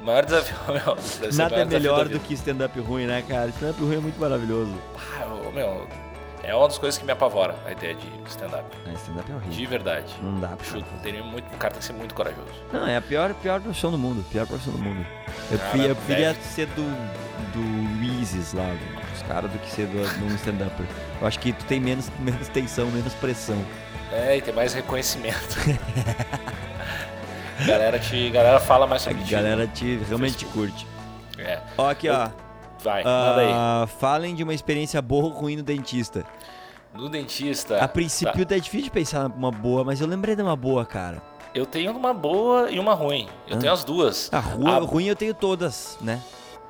[0.00, 1.30] O maior desafio, meu.
[1.32, 3.48] Nada é melhor do que stand-up ruim, né, cara?
[3.48, 4.74] Stand-up ruim é muito maravilhoso.
[5.18, 5.86] Ah, eu- meu,
[6.46, 8.64] é uma das coisas que me apavora, a ideia de stand-up.
[8.86, 9.68] Ah, stand-up é De horrível.
[9.70, 10.14] verdade.
[10.22, 12.46] Não dá pra Chuta, teria muito, o cara tem que ser muito corajoso.
[12.72, 14.24] Não, é a pior, pior profissão do mundo.
[14.30, 15.04] Pior profissão do mundo.
[15.50, 16.82] Eu, Cara, eu deve- ser do,
[17.52, 18.70] do Isis lá,
[19.12, 20.86] dos caras, do que ser do, de um stand-upper.
[21.20, 23.58] Eu acho que tu tem menos, menos tensão, menos pressão.
[24.12, 25.56] É, e tem mais reconhecimento.
[27.66, 29.30] galera, te, galera fala mais A sobre ti.
[29.32, 30.86] galera te, realmente te curte.
[31.38, 31.58] É.
[31.76, 32.28] Ó, aqui, ó.
[32.84, 33.50] Vai, manda aí.
[33.52, 36.24] Ah, falem de uma experiência boa ou ruim no dentista.
[36.92, 37.82] No dentista.
[37.82, 38.54] A princípio tá.
[38.54, 41.20] é difícil de pensar numa boa, mas eu lembrei de uma boa, cara.
[41.54, 43.28] Eu tenho uma boa e uma ruim.
[43.48, 43.60] Eu Ah.
[43.60, 44.28] tenho as duas.
[44.32, 46.20] A rua, A- ruim eu tenho todas, né?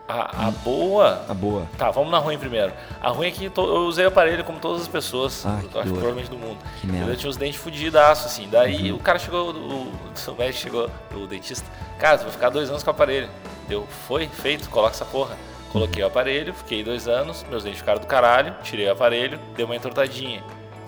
[0.07, 1.24] A, a boa.
[1.29, 1.66] A boa.
[1.79, 2.72] Tá, vamos na ruim primeiro.
[3.00, 5.66] A ruim é que to- eu usei o aparelho como todas as pessoas, Ah, que
[5.79, 5.94] acho dor.
[5.94, 6.59] provavelmente do mundo.
[6.81, 7.11] Que merda.
[7.12, 8.46] Eu tinha os dentes fudidaços, assim.
[8.50, 8.98] Daí Uhum.
[8.98, 11.66] o cara chegou, o, o médico chegou, o dentista,
[11.98, 13.29] cara, tu vai ficar dois anos com o aparelho.
[13.66, 15.35] Deu, foi, feito, coloca essa porra.
[15.75, 19.65] Coloquei o aparelho, fiquei dois anos, meus dentes ficaram do caralho, tirei o aparelho, dei
[19.65, 20.41] uma entortadinha.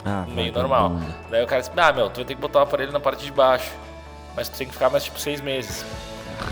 [0.05, 0.93] Ah, meio normal.
[1.29, 3.25] Daí o cara disse, ah, meu, tu vai ter que botar o aparelho na parte
[3.25, 3.73] de baixo.
[4.37, 5.85] Mas tu tem que ficar mais tipo seis meses.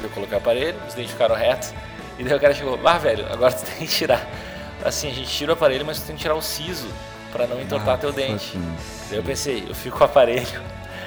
[0.03, 1.73] Eu coloquei o aparelho, os dentes ficaram retos.
[2.19, 4.29] E daí o cara chegou, ah, velho, agora tu tem que tirar.
[4.85, 6.89] Assim, a gente tira o aparelho, mas tu tem que tirar o siso
[7.31, 8.59] pra não entortar Ah, teu dente.
[9.11, 10.61] Daí eu pensei, eu fico com o aparelho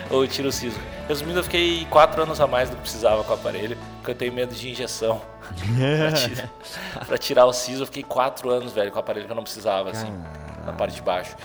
[0.10, 0.80] ou tiro o siso.
[1.08, 4.16] Resumindo, eu fiquei quatro anos a mais do que precisava com o aparelho, porque eu
[4.16, 5.22] tenho medo de injeção.
[6.00, 6.50] pra, tirar,
[7.06, 9.44] pra tirar o siso, eu fiquei quatro anos, velho, com o aparelho que eu não
[9.44, 10.12] precisava, assim,
[10.66, 11.36] na parte de baixo.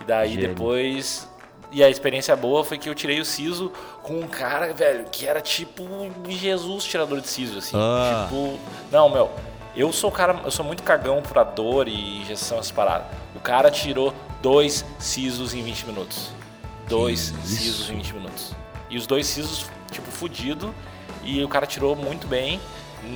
[0.00, 0.48] E daí Gênio.
[0.48, 1.28] depois.
[1.70, 3.70] E a experiência boa foi que eu tirei o siso
[4.02, 5.84] com um cara, velho, que era tipo
[6.26, 7.76] Jesus tirador de siso, assim.
[7.76, 8.24] Ah.
[8.24, 8.58] Tipo.
[8.90, 9.30] Não, meu.
[9.76, 13.06] Eu sou o cara, eu sou muito cagão pra dor e injeção, essas paradas.
[13.36, 16.37] O cara tirou dois sisos em 20 minutos.
[16.88, 18.52] Dois sisos em 20 minutos.
[18.90, 20.74] E os dois sisos, tipo, fudido.
[21.22, 22.60] E o cara tirou muito bem.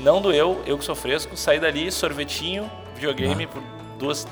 [0.03, 1.37] Não doeu, eu que sou fresco.
[1.37, 3.63] Saí dali, sorvetinho, videogame por
[3.99, 4.27] duas,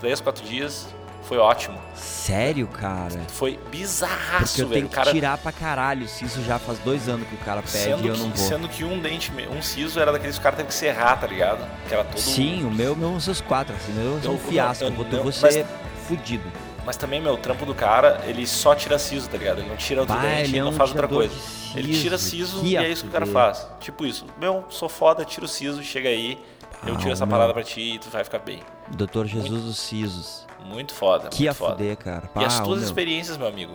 [0.00, 0.88] três, quatro dias.
[1.22, 1.78] Foi ótimo.
[1.94, 3.20] Sério, cara?
[3.28, 4.72] Foi Porque bizarraço, eu velho.
[4.80, 6.08] tenho O que cara, tirar pra caralho.
[6.08, 8.38] Se isso já faz dois anos que o cara pede sendo, e eu não que,
[8.38, 8.48] vou.
[8.48, 11.26] sendo que um dente, um siso era daqueles que o cara teve que serrar, tá
[11.28, 11.64] ligado?
[11.86, 12.18] Que era todo.
[12.20, 14.82] Sim, o meu, meu são os quatro, assim, meu é Eu- um fiasco.
[14.84, 15.66] eu- Eu vou, eu- eu vou mas- ser
[16.08, 16.50] fudido.
[16.84, 19.58] Mas também, meu, o trampo do cara, ele só tira siso, tá ligado?
[19.60, 21.34] Ele não tira outro dente, ele é não faz outra coisa.
[21.74, 23.66] Ele tira siso e é isso que o cara faz.
[23.80, 24.24] Tipo isso.
[24.40, 26.38] Meu, sou foda, tiro siso, chega aí,
[26.86, 27.32] eu Ah, tiro essa meu.
[27.36, 28.60] parada pra ti e tu vai ficar bem.
[28.88, 30.48] Doutor Jesus dos Sisos.
[30.64, 31.72] Muito foda, Que a muito foda.
[31.76, 32.30] fuder, cara.
[32.36, 32.86] E as Pá, tuas meu.
[32.86, 33.72] experiências, meu amigo?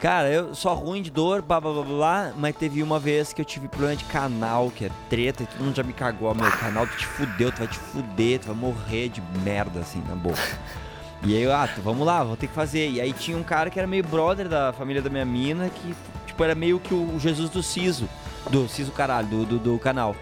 [0.00, 3.40] Cara, eu só ruim de dor, blá blá blá blá, mas teve uma vez que
[3.40, 6.34] eu tive problema de canal, que é treta, e todo mundo já me cagou.
[6.34, 10.02] Meu canal, tu te fudeu, tu vai te fuder, tu vai morrer de merda, assim,
[10.08, 10.38] na boca.
[11.24, 12.90] E aí, eu, ah, vamos lá, vou ter que fazer.
[12.90, 15.94] E aí tinha um cara que era meio brother da família da minha mina, que,
[16.26, 18.08] tipo, era meio que o Jesus do Siso.
[18.50, 20.14] Do Siso, caralho, do, do, do canal.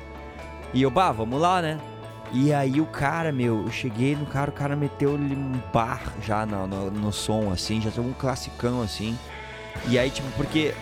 [0.72, 1.78] E eu, bah, vamos lá, né?
[2.32, 6.46] E aí o cara, meu, eu cheguei no cara, o cara meteu-lhe um bar já
[6.46, 9.18] no, no, no som, assim, já tem um classicão, assim.
[9.88, 10.72] E aí, tipo, porque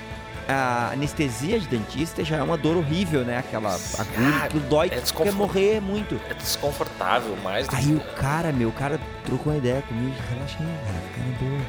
[0.50, 3.38] a anestesia de dentista já é uma dor horrível, né?
[3.38, 6.20] Aquela agulha, Ah, que dói, é tu quer morrer muito.
[6.28, 7.92] É desconfortável, mais do Aí que...
[7.94, 11.66] o cara, meu, o cara trocou uma ideia comigo, relaxa aí, cara, fica na boa.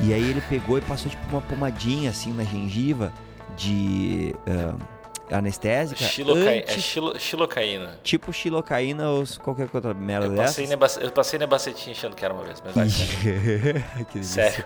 [0.00, 3.12] E aí ele pegou e passou, tipo, uma pomadinha, assim, na gengiva
[3.56, 6.02] de ah, anestésica.
[6.04, 7.98] Xilocaí- É antes- xilo- xilocaína.
[8.02, 10.42] Tipo xilocaína ou qualquer outra merda Eu dessa.
[10.44, 10.98] passei, nebac...
[11.00, 12.88] eu passei nebacetinha achando que era uma vez, mas vai.
[14.22, 14.64] Sério.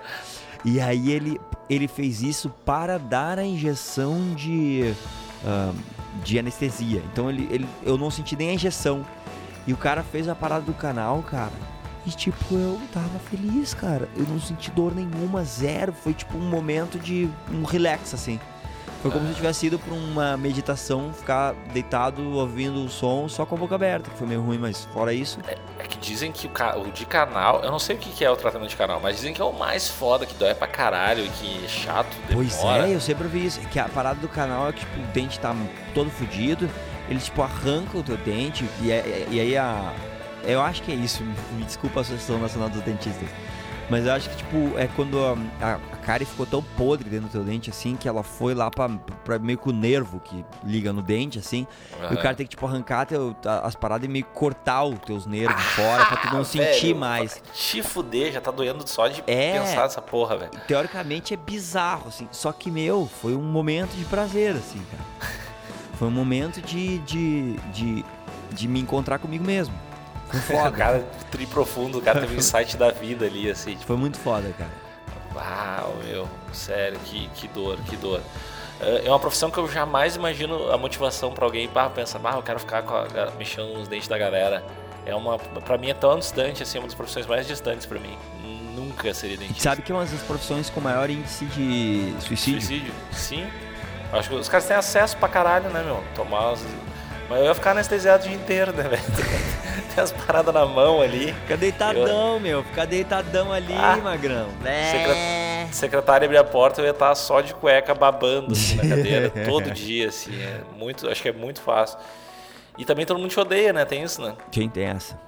[0.66, 4.92] E aí ele, ele fez isso para dar a injeção de,
[5.44, 5.72] ah,
[6.24, 7.00] de anestesia.
[7.12, 9.07] Então ele, ele, eu não senti nem a injeção.
[9.64, 11.52] E o cara fez a parada do canal, cara.
[12.05, 14.09] E tipo, eu tava feliz, cara.
[14.16, 15.92] Eu não senti dor nenhuma, zero.
[15.92, 18.40] Foi tipo um momento de um relax, assim.
[19.07, 23.47] Foi como se eu tivesse ido pra uma meditação, ficar deitado ouvindo o som só
[23.47, 25.38] com a boca aberta, que foi meio ruim, mas fora isso.
[25.79, 28.31] É que dizem que o, o de canal, eu não sei o que que é
[28.31, 31.25] o tratamento de canal, mas dizem que é o mais foda, que dói pra caralho
[31.25, 32.35] e que é chato, demora.
[32.35, 33.61] Pois é, eu sempre ouvi isso.
[33.69, 35.55] Que a parada do canal é que tipo, o dente tá
[35.95, 36.69] todo fudido,
[37.09, 39.92] eles tipo arrancam o teu dente e, é- e aí a.
[40.45, 43.29] Eu acho que é isso, me, me desculpa a Associação Nacional dos Dentistas.
[43.88, 47.27] Mas eu acho que, tipo, é quando a, a, a cárie ficou tão podre dentro
[47.27, 48.88] do teu dente, assim, que ela foi lá pra,
[49.25, 51.66] pra meio que o nervo que liga no dente, assim.
[52.11, 55.01] E o cara tem que, tipo, arrancar teu, as paradas e meio que cortar os
[55.01, 57.42] teus nervos fora pra tu não Ah, sentir velho, mais.
[57.53, 59.59] Te fuder, já tá doendo só de É.
[59.59, 60.53] pensar nessa porra, velho.
[60.69, 62.29] Teoricamente é bizarro, assim.
[62.31, 65.33] Só que, meu, foi um momento de prazer, assim, cara.
[65.99, 68.05] Foi um momento de, de, de,
[68.53, 69.75] de me encontrar comigo mesmo.
[70.29, 70.71] Foi O foda.
[70.77, 71.01] cara
[71.33, 74.53] tri profundo, o cara teve um insight da vida ali, assim, tipo, Foi muito foda,
[74.57, 74.86] cara.
[75.37, 78.20] Uau, meu, sério, que, que dor, que dor.
[78.81, 82.37] É é uma profissão que eu jamais imagino a motivação pra alguém para pensar, ah,
[82.37, 83.07] eu quero ficar com a,
[83.38, 84.64] mexendo nos dentes da galera.
[85.05, 87.99] É uma, pra mim é tão distante, assim, é uma das profissões mais distantes pra
[87.99, 88.18] mim.
[88.75, 89.62] Nunca seria dentista.
[89.62, 92.61] sabe que é uma das profissões com maior índice de suicídio?
[92.61, 92.94] Suicídio?
[93.12, 93.46] Sim.
[94.12, 96.03] Acho que os caras têm acesso pra caralho, né, meu?
[96.14, 96.61] Tomar os...
[97.29, 99.03] Mas eu ia ficar anestesiado o dia inteiro, né, velho?
[99.95, 101.33] Tem as paradas na mão ali.
[101.33, 102.62] Fica deitadão, meu.
[102.65, 103.97] Fica deitadão ali, Ah.
[103.97, 104.49] magrão.
[104.93, 109.31] Secre- Secretária abrir a porta, eu ia estar só de cueca babando assim, na cadeira
[109.45, 110.41] todo dia, assim.
[110.41, 111.99] É muito, acho que é muito fácil.
[112.79, 113.85] E também todo mundo te odeia, né?
[113.85, 114.35] Tem isso, né?
[114.53, 115.19] Quem tem essa?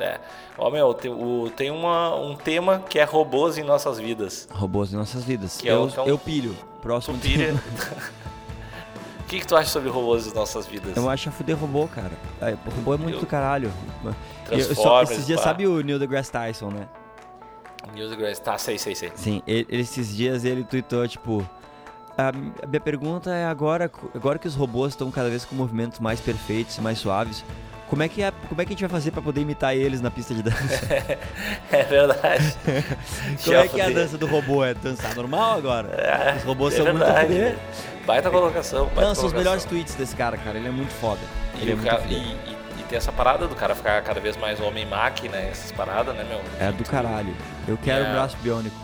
[0.00, 0.18] É.
[0.56, 4.48] Ó, meu, tem, o- tem uma, um tema que é robôs em nossas vidas.
[4.52, 5.58] Robôs em nossas vidas.
[5.58, 6.56] Que é eu, o- que é um- eu pilho.
[6.80, 7.54] Próximo pilha.
[9.32, 10.96] que, que tu acha sobre robôs em nossas vidas?
[10.96, 12.12] Eu acho a fuder robô, cara.
[12.40, 13.72] É, robô é muito Eu- do caralho.
[14.50, 15.44] Eu- só- esses dias, pá.
[15.48, 16.86] sabe o Neil deGrasse Tyson, né?
[17.94, 18.40] News Grace.
[18.40, 19.10] Tá, sei, sei, sei.
[19.14, 21.46] Sim, ele, esses dias ele tweetou, tipo...
[22.16, 22.30] A
[22.66, 26.78] minha pergunta é agora, agora que os robôs estão cada vez com movimentos mais perfeitos,
[26.78, 27.42] mais suaves,
[27.92, 30.00] como é que, é, como é que a gente vai fazer pra poder imitar eles
[30.00, 30.56] na pista de dança?
[31.70, 32.54] É verdade.
[33.44, 34.64] como é que é a dança do robô?
[34.64, 35.88] É dançar normal agora?
[36.00, 37.26] É, Os robôs é são muito verdade.
[37.34, 37.58] fuder.
[38.06, 38.86] Baita colocação.
[38.86, 40.56] Baita Não, são os melhores tweets desse cara, cara.
[40.56, 41.20] Ele é muito foda.
[41.60, 44.20] E, é o muito cara- e, e- e tem essa parada do cara ficar cada
[44.20, 46.40] vez mais homem-máquina, essas paradas, né, meu?
[46.66, 47.36] É do caralho.
[47.68, 48.08] Eu quero É.
[48.08, 48.74] um braço biônico.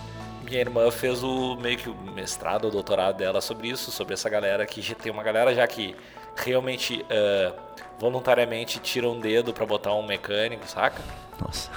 [0.44, 4.28] Minha irmã fez o meio que o mestrado ou doutorado dela sobre isso, sobre essa
[4.28, 5.96] galera que já tem uma galera já que
[6.36, 7.52] realmente ah,
[7.98, 11.02] voluntariamente tira um dedo pra botar um mecânico, saca?
[11.40, 11.70] Nossa.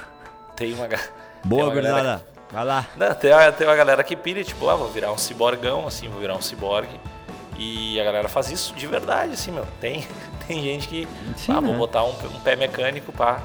[0.55, 0.87] Tem uma,
[1.43, 2.25] Boa, uma gurizada.
[2.51, 2.85] Vai lá.
[2.97, 6.09] Não, tem, uma, tem uma galera que pira, tipo, ah, vou virar um ciborgão, assim,
[6.09, 6.99] vou virar um ciborgue.
[7.57, 9.65] E a galera faz isso de verdade, assim, meu.
[9.79, 10.05] Tem,
[10.47, 11.07] tem gente que,
[11.37, 11.77] Sim, ah, vou né?
[11.77, 13.41] botar um, um pé mecânico, pá.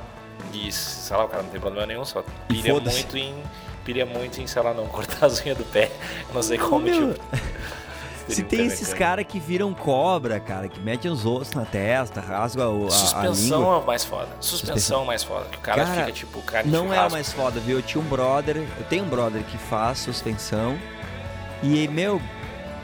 [0.53, 3.35] E, sei lá, o cara não tem problema nenhum, só pilha muito em,
[3.85, 5.91] pilha muito em, sei lá, não cortar as unhas do pé.
[6.35, 7.25] Não sei como, meu, tipo...
[8.29, 12.21] Se tem pé esses caras que viram cobra, cara, que metem os ossos na testa,
[12.21, 13.75] rasga o- a, a Suspensão língua.
[13.75, 14.29] é o mais foda.
[14.41, 15.45] Suspensão é o mais foda.
[15.51, 17.79] Que o cara, Cara, fica, tipo, carne Não de é o mais foda, viu?
[17.79, 20.77] Eu tinha um brother, eu tenho um brother que faz suspensão
[21.63, 22.21] e, meu,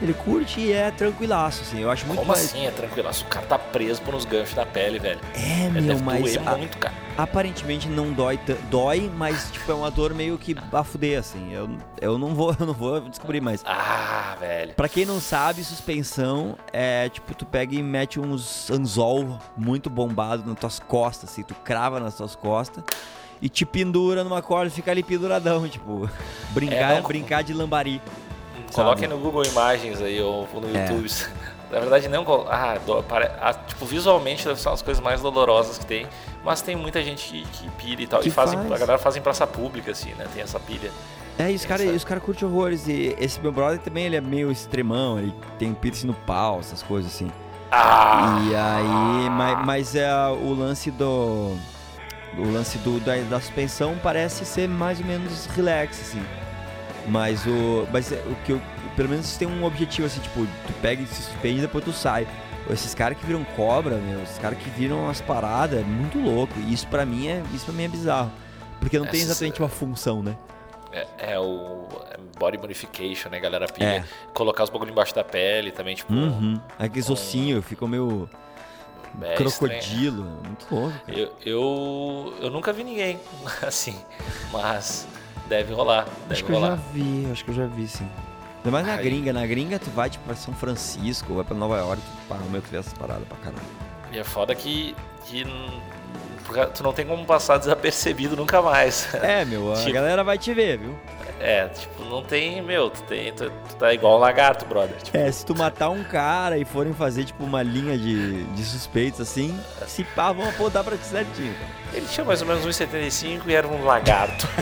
[0.01, 1.81] ele curte e é tranquilaço, assim.
[1.81, 2.45] Eu acho muito Como mais.
[2.45, 3.09] assim é tranquilo?
[3.09, 5.19] O cara tá preso por uns ganchos da pele, velho.
[5.35, 6.93] É, É, meu, deve mas doer a- muito, cara.
[7.17, 11.53] Aparentemente não dói, dói, mas tipo é uma dor meio que a fuder, assim.
[11.53, 11.69] Eu,
[12.01, 13.63] eu não vou, eu não vou descobrir mais.
[13.65, 14.73] Ah, velho.
[14.73, 20.43] Pra quem não sabe, suspensão é tipo, tu pega e mete uns anzol muito bombado
[20.45, 22.83] nas tuas costas, assim, tu crava nas tuas costas
[23.41, 26.09] e te pendura numa corda e fica ali penduradão, tipo,
[26.51, 28.01] brincar, É, não- brincar de lambari.
[28.73, 30.87] Coloquem no Google Imagens aí ou no É.
[31.73, 32.23] Na verdade, não.
[32.49, 36.07] Ah, do- pare- ah, tipo, visualmente deve ser umas coisas mais dolorosas que tem.
[36.43, 38.19] Mas tem muita gente que, que pira e tal.
[38.19, 38.71] Que e fazem, faz.
[38.71, 40.25] a galera faz em praça pública, assim, né?
[40.33, 40.91] Tem essa pilha.
[41.39, 42.87] É, e os caras Essa- cara curtem horrores.
[42.87, 46.83] E esse meu brother também, ele é meio extremão, ele tem piercing no pau, essas
[46.83, 47.31] coisas assim.
[47.71, 48.39] Ah!
[48.49, 51.57] E aí, mas, mas é o lance do.
[52.37, 56.23] O lance do, da, da suspensão parece ser mais ou menos relax, assim.
[57.07, 57.87] Mas o.
[57.91, 58.61] Mas é- o que eu.
[58.95, 61.91] Pelo menos tem um objetivo, assim, tipo, tu pega e se suspende e depois tu
[61.91, 62.27] sai.
[62.69, 66.53] Esses caras que viram cobra, meu, esses caras que viram as paradas, é muito louco.
[66.59, 67.43] E isso pra mim é.
[67.53, 68.31] Isso pra mim é bizarro.
[68.79, 70.37] Porque não tem Essas- exatamente uma função, né?
[70.91, 73.65] É, é o é body modification, né, galera?
[73.67, 73.85] Pilha.
[73.85, 74.03] É.
[74.33, 76.13] Colocar os bagulho embaixo da pele também, tipo.
[76.13, 76.59] Uhum.
[76.77, 78.29] Aqueles ossinhos ficam meio.
[79.21, 79.35] é estranho.
[79.51, 80.23] crocodilo.
[80.23, 80.93] Muito louco.
[81.07, 83.19] Eu, eu, eu nunca vi ninguém
[83.65, 83.95] assim,
[84.51, 85.07] mas
[85.47, 86.75] deve rolar, deve Acho que eu rolar.
[86.77, 88.07] já vi, acho que eu já vi, sim.
[88.63, 89.33] Ainda mais na gringa.
[89.33, 92.61] Na gringa tu vai, tipo, pra São Francisco, vai pra Nova York, tu, pá, meu,
[92.61, 93.67] tu vê essas paradas pra caralho.
[94.11, 94.95] E é foda que,
[95.25, 95.43] que
[96.75, 99.07] tu não tem como passar desapercebido nunca mais.
[99.21, 100.95] É, meu, a Tipo- galera vai te ver, viu?
[101.39, 104.95] É, tipo, não tem, meu, tu, tem, tu, tu tá igual um lagarto, brother.
[105.01, 108.63] Tipo, É, se tu matar um cara e forem fazer, tipo, uma linha de, de
[108.63, 111.53] suspeitos assim, se pá, vão apontar pra ti certinho.
[111.91, 114.47] Ele tinha mais ou menos 1,75 e era um lagarto.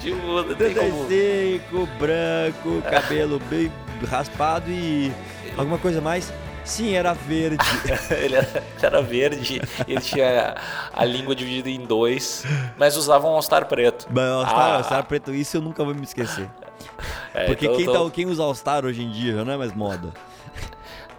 [0.00, 1.08] tipo, não tem como...
[1.08, 3.70] seco, branco, cabelo bem
[4.08, 5.12] raspado e.
[5.56, 6.32] Alguma coisa mais?
[6.68, 7.56] Sim, era verde.
[8.12, 10.54] ele, era, era verde, ele tinha
[10.94, 12.44] a, a língua dividida em dois,
[12.76, 14.06] mas usava um All-Star preto.
[14.10, 16.48] Mas All-Star, All-Star preto, isso eu nunca vou me esquecer.
[17.32, 19.56] É, Porque então- quem, então- tá- quem usa All-Star hoje em dia já não é
[19.56, 20.12] mais moda.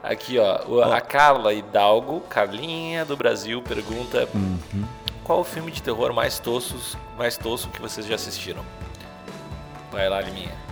[0.03, 4.85] Aqui, ó, o- a Carla Hidalgo, Carlinha do Brasil, pergunta Uhum.
[5.23, 6.77] qual o filme de terror mais tosco,
[7.17, 8.63] mais tosco que vocês já assistiram?
[9.91, 10.68] Vai lá, Liminha.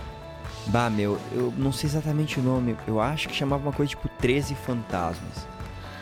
[0.68, 2.76] Bah, meu, eu não sei exatamente o nome.
[2.86, 5.46] Eu acho que chamava uma coisa tipo 13 Fantasmas.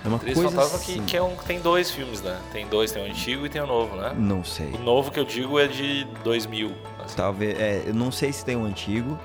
[0.04, 1.00] É uma Três coisa Fantasmas assim.
[1.00, 2.38] que, que é um, tem dois filmes, né?
[2.52, 4.12] Tem dois, tem o antigo e tem o novo, né?
[4.16, 4.70] Não sei.
[4.72, 6.72] O novo que eu digo é de 2000.
[7.04, 7.16] assim.
[7.16, 9.18] Talvez, é, eu não sei se tem um antigo,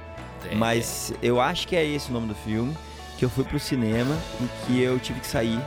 [0.44, 2.76] Tem- mas eu acho que é esse o nome do filme.
[3.18, 5.60] Que eu fui pro cinema e que eu tive que sair.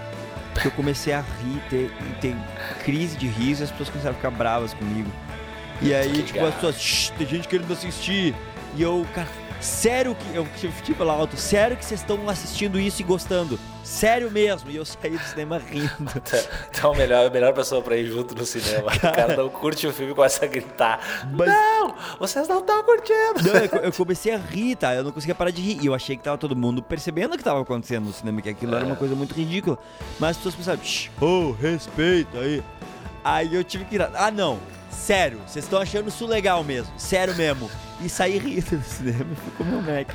[0.52, 2.36] Porque eu comecei a rir, ter, ter
[2.84, 5.08] crise de riso e as pessoas começaram a ficar bravas comigo.
[5.80, 6.48] E aí, tipo, ligado.
[6.48, 8.34] as pessoas, "Shh, tem gente querendo assistir.
[8.76, 9.28] E eu, cara,
[9.60, 10.36] sério que.
[10.36, 10.46] Eu
[10.82, 13.58] tipo lá alto, sério que vocês estão assistindo isso e gostando?
[13.82, 14.70] Sério mesmo.
[14.70, 15.90] E eu saí do cinema rindo.
[16.70, 18.92] Então, a melhor, a melhor pessoa pra ir junto no cinema.
[18.92, 21.00] O cara não curte o filme e começa a gritar:
[21.32, 23.42] Mas- Não, vocês não estão curtindo.
[23.42, 24.94] Não, eu, eu comecei a rir, tá?
[24.94, 25.78] Eu não conseguia parar de rir.
[25.82, 28.48] E eu achei que tava todo mundo percebendo o que tava acontecendo no cinema, que
[28.50, 29.78] aquilo era uma coisa muito ridícula.
[30.18, 32.62] Mas as pessoas pensavam, "Shh, oh, respeita aí.
[33.22, 34.02] Aí eu tive que ir.
[34.14, 34.58] Ah, não.
[34.94, 36.92] Sério, vocês estão achando isso legal mesmo.
[36.98, 37.70] Sério mesmo.
[38.00, 39.26] E saí rindo do cinema
[39.56, 40.08] comer um Mac.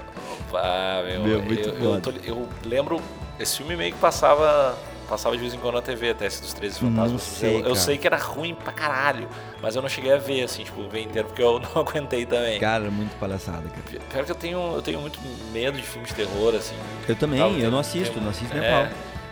[0.54, 3.02] Ah, meu, Meu, muito eu, eu, tô- eu lembro,
[3.40, 6.54] esse filme meio que passava passava de vez em quando na TV até esse dos
[6.54, 7.24] 13 Fantasmas.
[7.24, 9.28] Sei, eu, eu sei que era ruim pra caralho,
[9.60, 12.60] mas eu não cheguei a ver, assim, tipo, ver inteiro, porque eu não aguentei também.
[12.60, 14.04] Cara, era muito palhaçada, cara.
[14.08, 15.20] Pior que eu tenho, eu tenho muito
[15.52, 16.76] medo de filmes de terror, assim.
[17.08, 18.88] Eu também, Tava- eu não assisto, não assisto nem é, pau.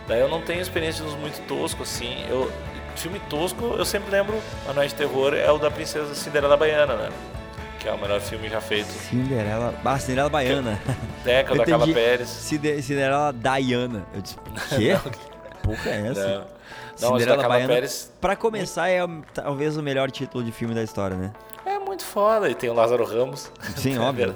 [0.08, 2.24] Daí eu não tenho experiência nos muito tosco, assim.
[2.28, 2.50] Eu,
[2.98, 6.94] filme tosco, eu sempre lembro, a Noite de Terror é o da Princesa Cinderela Baiana,
[6.94, 7.08] né?
[7.78, 8.88] Que é o melhor filme já feito.
[8.88, 9.72] Cinderela.
[9.84, 10.80] Ah, Cinderela Baiana.
[11.24, 11.86] Deca, da Carla.
[11.86, 12.28] Pérez.
[12.28, 14.04] Cinde- Cinderela Diana.
[14.14, 14.36] Eu disse,
[14.76, 14.98] quê?
[15.62, 16.46] Porra é essa?
[17.00, 19.00] Não, não da Carla Pérez Pra começar, é
[19.32, 21.32] talvez o melhor título de filme da história, né?
[21.64, 22.48] é muito foda.
[22.50, 23.50] E tem o Lázaro Ramos.
[23.76, 24.34] Sim, óbvio.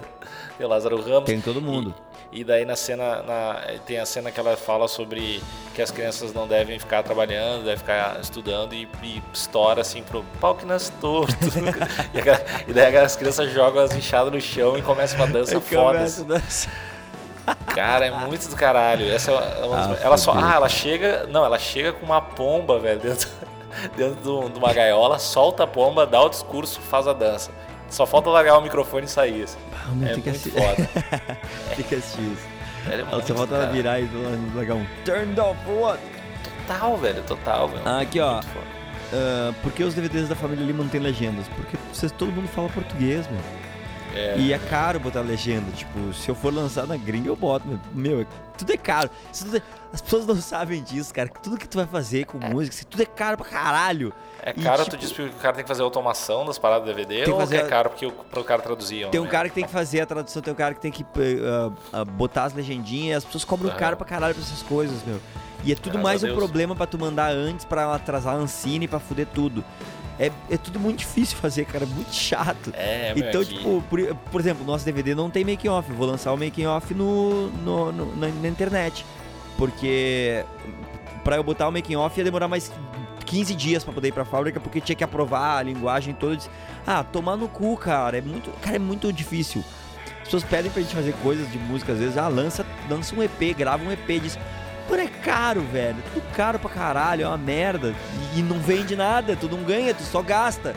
[0.57, 1.25] Tem o Lázaro Ramos.
[1.25, 1.93] Tem todo mundo.
[1.99, 5.43] E, e daí na cena, na- tem a cena que ela fala sobre
[5.75, 10.25] que as crianças não devem ficar trabalhando, devem ficar estudando e, e estoura assim pro
[10.41, 11.35] pau que nas torto.
[12.15, 15.55] e, aquela- e daí as crianças jogam as enxadas no chão e começa uma dança
[15.57, 15.99] Aí foda.
[17.75, 19.11] Cara, é muito do caralho.
[19.13, 22.21] Essa é uma das- Ah, ela só, ah, ela chega, não, ela chega com uma
[22.21, 23.29] pomba, velho, dentro,
[23.97, 27.51] dentro de uma gaiola, solta a pomba, dá o discurso, faz a dança.
[27.91, 29.43] Só falta largar o microfone e sair.
[29.43, 29.59] Assim.
[29.95, 30.51] Meu, É tem que muito assistir.
[30.61, 30.89] foda.
[31.77, 32.47] Tem que assistir isso.
[32.91, 34.09] Ela é só falta ela virar e
[34.55, 36.01] largar um turn down for what?
[36.67, 37.83] Total, velho, total, velho.
[37.85, 38.41] Ah, aqui, ó.
[39.13, 41.47] Ah, por que os DVDs da família Lima não tem legendas?
[41.49, 43.41] Porque vocês, todo mundo fala português, meu.
[44.15, 45.71] É, E é caro botar legenda.
[45.73, 47.67] Tipo, se eu for lançar na gringa, eu boto.
[47.95, 48.27] Meu, é-
[48.59, 49.09] tudo é caro.
[49.37, 51.29] Tudo é- As pessoas não sabem disso, cara.
[51.29, 54.13] Tudo que tu vai fazer com música, isso tudo é caro pra caralho.
[54.43, 56.85] é e, caro, tipo, tu diz que o cara tem que fazer automação das paradas
[56.87, 59.09] do DVD ou fazer que é caro porque o, pro cara traduzir?
[59.09, 61.05] Tem um cara que tem que fazer a tradução, tem um cara que tem que
[61.45, 63.79] ah, ah, botar as legendinhas, as pessoas cobram Aham.
[63.79, 65.21] caro pra caralho pra essas coisas, meu.
[65.65, 68.89] E é tudo Graças mais um problema pra tu mandar antes, pra atrasar a Ancine,
[68.89, 69.65] pra fuder tudo.
[70.27, 72.71] É, é tudo muito difícil fazer, cara, é muito chato.
[72.75, 75.89] É, meu, Então, aqui- tipo, por, por exemplo, nosso DVD não tem making off.
[75.91, 79.05] Eu vou lançar o making off no, no, no- na, na internet.
[79.57, 80.45] Porque
[81.25, 82.73] pra eu botar o making off ia demorar mais
[83.27, 86.39] 15 dias pra poder ir pra fábrica, porque tinha que aprovar a linguagem toda.
[86.87, 88.19] Ah, tomar no cu, cara.
[88.19, 89.63] É muito, cara, é muito difícil.
[90.19, 93.23] As pessoas pedem pra gente fazer coisas de música, às vezes, ah, lança, lança um
[93.23, 94.39] EP, grava um EP, diz.
[95.01, 95.97] É caro, velho.
[96.13, 97.95] Tudo caro pra caralho, é uma merda.
[98.35, 100.75] E, e não vende nada, tu não ganha, tu só gasta.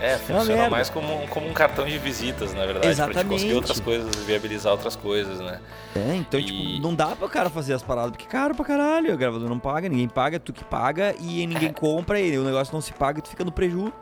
[0.00, 0.70] É, uma funciona merda.
[0.70, 2.80] mais como, um- como um cartão de visitas, na verdade.
[2.80, 3.28] Pra te Exatamente.
[3.28, 5.60] conseguir outras coisas, viabilizar outras coisas, né?
[5.94, 8.64] É, então, E- tipo, não dá pro cara fazer as paradas, porque é caro pra
[8.64, 9.14] caralho.
[9.14, 11.72] O gravador não paga, ninguém paga, tu que paga e ninguém É.
[11.72, 13.92] compra e o negócio não se paga e tu fica no preju.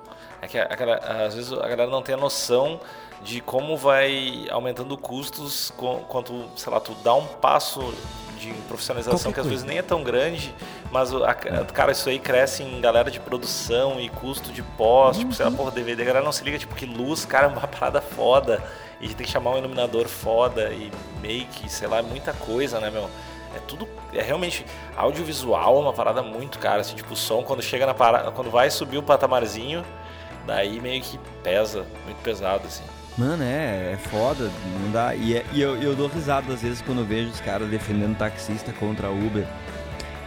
[0.43, 2.81] É que a, a- às vezes a galera não tem a noção
[3.23, 5.73] de como vai aumentando custos
[6.09, 7.95] quando, sei lá, tu dá um passo
[8.47, 9.51] de profissionalização Qualquer que às coisa.
[9.51, 10.55] vezes nem é tão grande,
[10.91, 15.17] mas o- a- cara, isso aí cresce em galera de produção e custo de pós,
[15.17, 15.35] tipo, Uhum.
[15.37, 17.61] sei lá, porra, DVD, a galera não se liga, tipo, que luz, cara, é uma
[17.69, 18.63] parada foda,
[19.01, 22.33] e a gente tem que chamar um iluminador foda e make, sei lá, é muita
[22.33, 23.09] coisa, né, meu?
[23.57, 27.63] É tudo, é realmente, audiovisual é uma parada muito cara, assim, tipo, o som quando
[27.63, 29.85] chega na parada, quando vai subir o patamarzinho,
[30.47, 32.83] daí meio que pesa, muito pesado, assim.
[33.17, 34.51] Mano, é, é foda,
[34.83, 35.15] não dá.
[35.15, 38.17] E, é- e eu, eu dou risada às vezes quando eu vejo os caras defendendo
[38.17, 39.47] taxista contra Uber.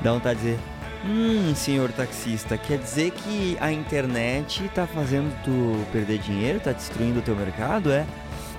[0.01, 0.59] Dá vontade de dizer,
[1.05, 7.19] hum, senhor taxista, quer dizer que a internet tá fazendo tu perder dinheiro, tá destruindo
[7.19, 8.05] o teu mercado, é?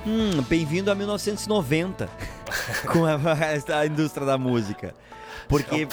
[0.06, 2.08] Hum, bem-vindo a 1990
[2.92, 3.18] com a,
[3.80, 4.94] a indústria da música.
[5.48, 5.88] Porque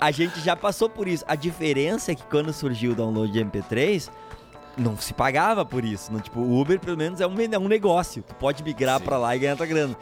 [0.00, 1.24] a gente já passou por isso.
[1.26, 4.08] A diferença é que quando surgiu o download de MP3,
[4.76, 6.12] não se pagava por isso.
[6.12, 8.22] Não, tipo, o Uber, pelo menos, é um, é um negócio.
[8.26, 9.96] Tu pode migrar pra lá e ganhar tua grana.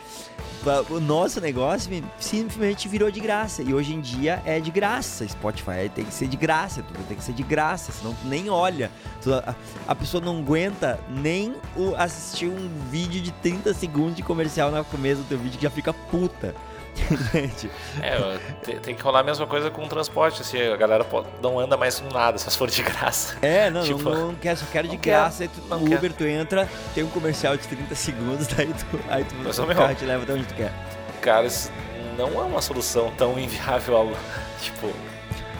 [0.90, 3.62] O nosso negócio simplesmente virou de graça.
[3.62, 5.26] E hoje em dia é de graça.
[5.26, 6.82] Spotify tem que ser de graça.
[6.82, 7.90] Tudo tem que ser de graça.
[7.92, 8.90] Senão tu nem olha.
[9.20, 9.54] Tu- a,
[9.88, 14.84] a pessoa não aguenta nem o- assistir um vídeo de 30 segundos de comercial no
[14.84, 16.54] começo do teu vídeo que já fica puta.
[17.32, 17.70] Gente,
[18.02, 21.24] É, tem, tem que rolar a mesma coisa com o transporte, assim, a galera pô,
[21.42, 23.36] não anda mais com nada, se for de graça.
[23.42, 25.42] É, não, Tipo, não, não quer, só quero de graça.
[25.44, 25.76] Aí tu, no.
[25.96, 29.66] Uber tu entra, tem um comercial de 30 segundos, daí tu, aí tu Mas, o
[29.66, 30.72] meu, carro te leva até onde tu quer.
[31.20, 31.70] Cara, isso
[32.16, 34.16] não é uma solução tão inviável, a lo-
[34.60, 34.90] tipo,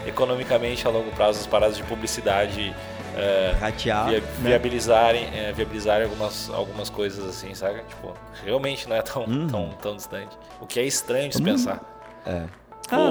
[0.05, 2.75] economicamente a longo prazo, as paradas de publicidade
[3.15, 4.27] é, Ratear, via- né?
[4.41, 7.81] viabilizarem, é, viabilizarem algumas, algumas coisas assim, sabe?
[7.87, 9.47] Tipo, realmente não é tão, Uhum.
[9.47, 10.37] tão, tão distante.
[10.59, 11.79] O que é estranho de se pensar.
[12.25, 12.43] É.
[12.91, 13.09] Ah,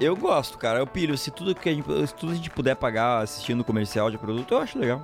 [0.00, 0.78] eu gosto, cara.
[0.78, 1.18] Eu pilho.
[1.18, 4.54] Se tudo que a gente, se tudo a gente puder pagar assistindo comercial de produto,
[4.54, 5.02] eu acho legal.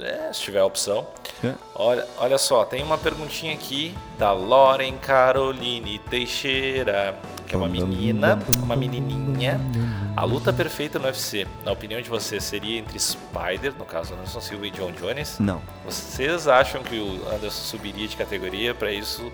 [0.00, 1.06] É, se tiver a opção.
[1.44, 1.52] É.
[1.74, 7.14] Olha, olha só, tem uma perguntinha aqui da Loren Caroline Teixeira,
[7.46, 9.60] que é uma menina, uma menininha.
[10.16, 14.40] A luta perfeita no UFC, na opinião de vocês, seria entre Spider, no caso Anderson
[14.40, 15.38] Silva e John Jones?
[15.38, 15.60] Não.
[15.84, 19.30] Vocês acham que o Anderson subiria de categoria para isso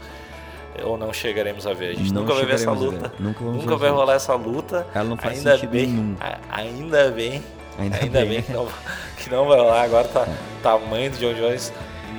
[0.85, 1.91] ou não chegaremos a ver?
[1.91, 3.13] A gente Não nunca vai ver essa luta.
[3.19, 4.87] Nunca Nunca vai rolar essa luta.
[4.95, 6.17] Ela não faz ainda sentido bem, nenhum.
[6.21, 7.43] a- ainda bem
[7.79, 8.69] Ainda, Ainda bem, que, não,
[9.17, 9.83] que não vai rolar.
[9.83, 10.27] Agora tá
[10.63, 11.73] tamanho do John Jones.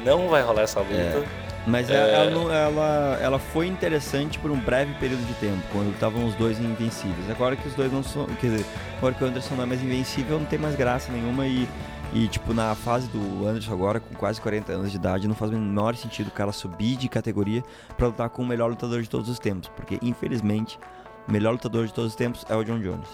[0.06, 1.24] Não vai rolar essa luta.
[1.68, 1.94] Mas É.
[1.94, 6.58] ela, ela, ela, foi interessante por um breve período de tempo, quando estavam os dois
[6.60, 7.30] invencíveis.
[7.30, 8.26] Agora que os dois não são.
[8.26, 8.66] Quer dizer,
[8.98, 11.68] agora que o Anderson não é mais invencível, não tem mais graça nenhuma e.
[12.12, 15.52] E, tipo, na fase do Anderson agora, com quase 40 anos de idade, não faz
[15.52, 17.64] o menor sentido o cara subir de categoria
[17.96, 19.70] pra lutar com o melhor lutador de todos os tempos.
[19.76, 20.80] Porque, infelizmente,
[21.28, 23.08] o melhor lutador de todos os tempos é o John Jones.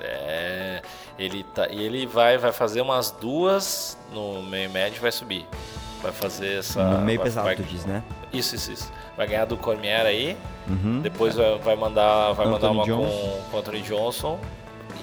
[0.00, 0.82] É,
[1.18, 5.46] ele tá, e ele vai, vai fazer umas duas no meio médio e vai subir.
[6.02, 6.82] Vai fazer essa.
[6.84, 8.02] no meio vai- pesado, vai- tu diz, né?
[8.32, 8.92] Isso, isso, isso.
[9.16, 10.36] Vai ganhar do Cormier aí.
[10.68, 11.00] Uhum.
[11.00, 13.40] Depois vai, vai mandar, vai mandar Anthony uma Johnson.
[13.50, 14.38] com, Anthony Johnson.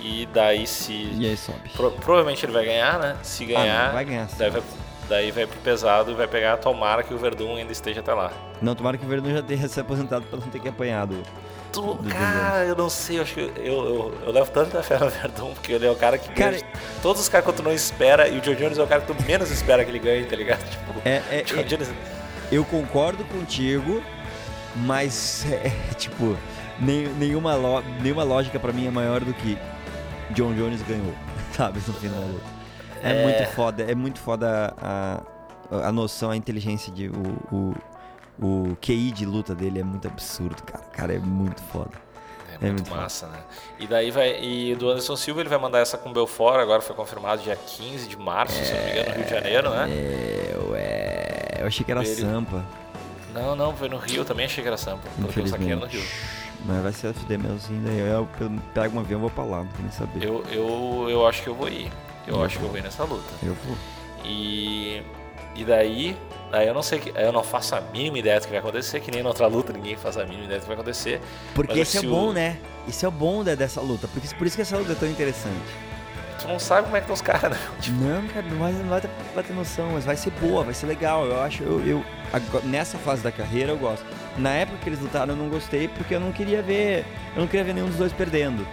[0.01, 0.91] E daí se.
[1.17, 1.69] E aí sobe.
[1.75, 3.17] pro- provavelmente ele vai ganhar, né?
[3.23, 3.85] Se Ah, ganhar.
[3.87, 4.27] não, vai ganhar.
[4.37, 4.63] daí, vai,
[5.09, 6.57] daí vai pro pesado e vai pegar.
[6.57, 8.31] Tomara que o Verdun ainda esteja até lá.
[8.61, 11.07] Não, tomara que o Verdun já tenha se aposentado pra não ter que apanhar
[11.73, 14.97] Tu, Do cara, eu não sei, eu acho que eu, eu, eu levo tanta fé
[14.99, 16.63] no Verdun, porque ele é o cara que Cara, ganha.
[17.01, 19.11] Todos os caras que tu não espera, e o John Jones é o cara que
[19.13, 20.63] tu menos espera que ele ganhe, tá ligado?
[20.69, 21.89] Tipo, É, é, John é- Jones.
[22.51, 24.01] eu concordo contigo,
[24.75, 26.37] mas é, tipo,
[26.79, 29.57] nem- nenhuma, lo- nenhuma lógica pra mim é maior do que
[30.31, 31.13] John Jones ganhou,
[31.53, 32.45] sabe, no final da luta.
[33.01, 33.23] É, É.
[33.23, 35.21] muito foda, é muito foda a,
[35.71, 37.75] a noção, a inteligência de o, o,
[38.41, 40.83] o QI de luta dele é muito absurdo, cara.
[40.85, 41.91] O cara é muito foda.
[42.61, 43.01] É muito, muito foda.
[43.01, 43.39] massa, né?
[43.79, 44.39] E daí vai.
[44.41, 47.55] E do Anderson Silva ele vai mandar essa com o Belfort, agora foi confirmado dia
[47.55, 49.87] 15 de março, se não me engano, no Rio de Janeiro, né?
[49.89, 52.63] É, ué, eu achei que era Ele- Sampa,
[53.33, 55.07] Não, não, foi no Rio, também achei que era Sampa.
[55.15, 55.85] Pelo que eu saquei no.
[55.87, 56.03] Rio.
[56.65, 59.43] Mas vai ser FD mesmo assim, daí eu, eu pego um avião e vou pra
[59.43, 60.23] lá, não quero nem saber.
[60.23, 61.91] Eu, eu, eu acho que eu vou ir.
[62.27, 63.33] Eu Eu acho que eu vou ir nessa luta.
[63.43, 63.75] eu vou.
[64.23, 65.01] E,
[65.55, 66.17] e daí,
[66.51, 68.99] daí eu não sei, que- eu não faço a mínima ideia do que vai acontecer,
[68.99, 71.21] que nem na outra luta ninguém faz a mínima ideia do que vai acontecer.
[71.53, 72.57] Porque Mas esse é se bom, o- né?
[72.87, 74.07] Esse é o bom dessa luta.
[74.07, 75.55] Porque, por isso que essa luta é tão interessante.
[76.41, 77.67] Tu não sabe como é que estão os caras, né?
[77.79, 80.63] Tipo, Não, cara, não vai, não vai, ter, vai ter noção, mas vai ser boa,
[80.63, 81.25] vai ser legal.
[81.25, 84.03] Eu acho, eu, eu agora- nessa fase da carreira eu gosto.
[84.37, 87.47] Na época que eles lutaram eu não gostei porque eu não queria ver, eu não
[87.47, 88.67] queria ver nenhum dos dois perdendo.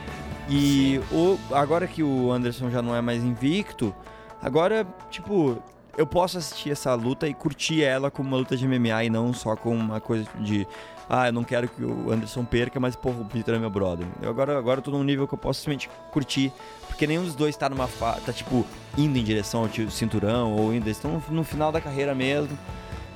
[0.48, 3.94] E o, agora que o Anderson já não é mais invicto,
[4.42, 5.62] agora, tipo,
[6.00, 9.32] eu posso assistir essa luta e curtir ela como uma luta de MMA e não
[9.34, 10.66] só como uma coisa de
[11.08, 14.06] ah, eu não quero que o Anderson perca, mas porra, o Peter é meu brother.
[14.22, 16.52] Eu agora, agora eu tô num nível que eu posso simplesmente curtir,
[16.86, 18.64] porque nenhum dos dois tá numa fa tá tipo
[18.96, 22.56] indo em direção ao cinturão ou indo, eles estão no, no final da carreira mesmo.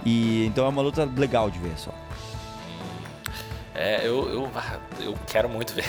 [0.04, 1.92] E então é uma luta legal de ver só.
[3.74, 5.86] é, eu, eu, ah, eu quero muito ver.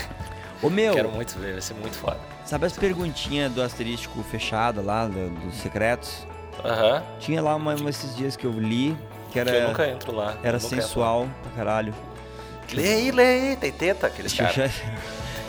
[0.61, 2.19] Ô meu, Quero muito ver, vai ser muito foda.
[2.45, 6.25] sabe as perguntinhas do asterístico fechado lá, do- dos secretos?
[6.63, 7.03] Aham.
[7.19, 8.97] Tinha lá uma, uma esses dias que eu li,
[9.31, 10.37] que era, Que eu nunca entro lá.
[10.43, 11.93] era sensual pra caralho.
[12.73, 14.71] Lê aí, lê aí, tem teta aqueles caras.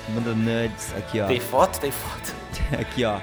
[0.09, 1.27] Manda nudes aqui, ó.
[1.27, 2.35] Tem foto, tem foto.
[2.81, 3.19] Aqui, ó.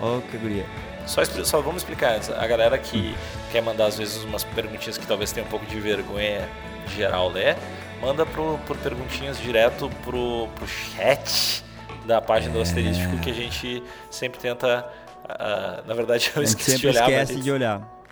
[0.00, 0.64] Ó, que guria.
[1.06, 2.30] Só, só vamos explicar antes.
[2.30, 3.14] A galera que
[3.50, 6.48] quer mandar às vezes umas perguntinhas que talvez tenha um pouco de vergonha
[6.96, 7.56] geral ler,
[8.00, 11.64] manda pro, por perguntinhas direto pro, pro chat
[12.06, 12.56] da página É.
[12.56, 14.88] do asterístico que a gente sempre tenta.
[15.28, 18.04] Ah, na verdade, eu esqueci de olhar, esquece mas, de olhar.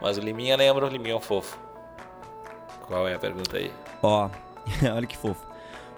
[0.00, 1.58] mas o Liminha lembra, o Liminha é um fofo.
[2.86, 3.72] Qual é a pergunta aí?
[4.02, 4.28] Ó,
[4.94, 5.46] olha que fofo.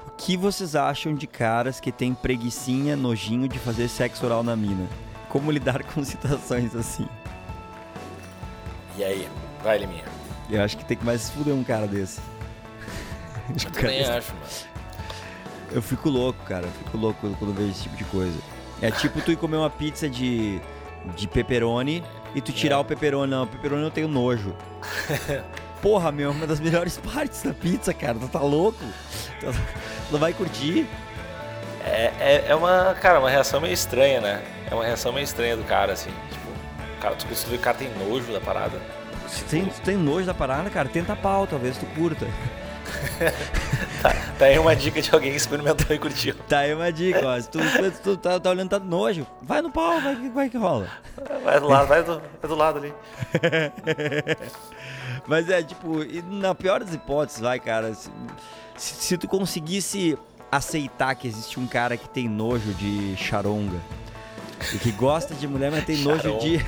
[0.06, 4.54] O que vocês acham de caras que têm preguiçinha, nojinho de fazer sexo oral na
[4.54, 4.86] mina?
[5.28, 7.08] Como lidar com situações assim?
[8.96, 9.28] E aí?
[9.62, 10.04] Vai, Liminha.
[10.50, 12.20] Eu acho que tem que mais se fuder um cara desse.
[13.48, 14.46] Eu cara também desse- acho, mano.
[15.72, 16.66] Eu fico louco, cara.
[16.66, 18.38] Eu fico louco quando, quando vejo esse tipo de coisa.
[18.84, 20.60] É tipo tu ir comer uma pizza de,
[21.16, 22.04] de pepperoni
[22.34, 22.78] e tu tirar É.
[22.78, 23.30] o pepperoni.
[23.30, 24.54] Não, o pepperoni eu tenho nojo.
[25.80, 28.18] Porra, meu, é uma das melhores partes da pizza, cara.
[28.18, 28.84] Tu tá louco?
[29.40, 29.46] Tu
[30.12, 30.86] não vai curtir?
[31.84, 34.42] É, é, é uma, cara, uma reação meio estranha, né?
[34.70, 36.10] É uma reação meio estranha do cara, assim.
[36.30, 38.80] Tipo, cara, tu costuma ver que o cara tem nojo da parada.
[39.28, 42.26] Se tem, tu tem nojo da parada, cara, tenta pau, talvez tu curta.
[44.02, 46.34] Tá, tá aí uma dica de alguém que experimentou e curtiu.
[46.48, 47.40] Tá aí uma dica, ó.
[47.40, 47.58] Se tu,
[48.02, 50.88] tu tá, tá olhando tá nojo, vai no pau, vai, que- vai que rola.
[51.42, 52.94] Vai do lado, vai do, vai do lado ali.
[55.26, 55.98] Mas é, tipo,
[56.30, 58.10] na pior das hipóteses, vai, cara, se,
[58.76, 60.18] se- se tu conseguisse
[60.52, 63.78] aceitar que existe um cara que tem nojo de charonga
[64.72, 66.64] e que gosta de mulher, mas tem nojo de.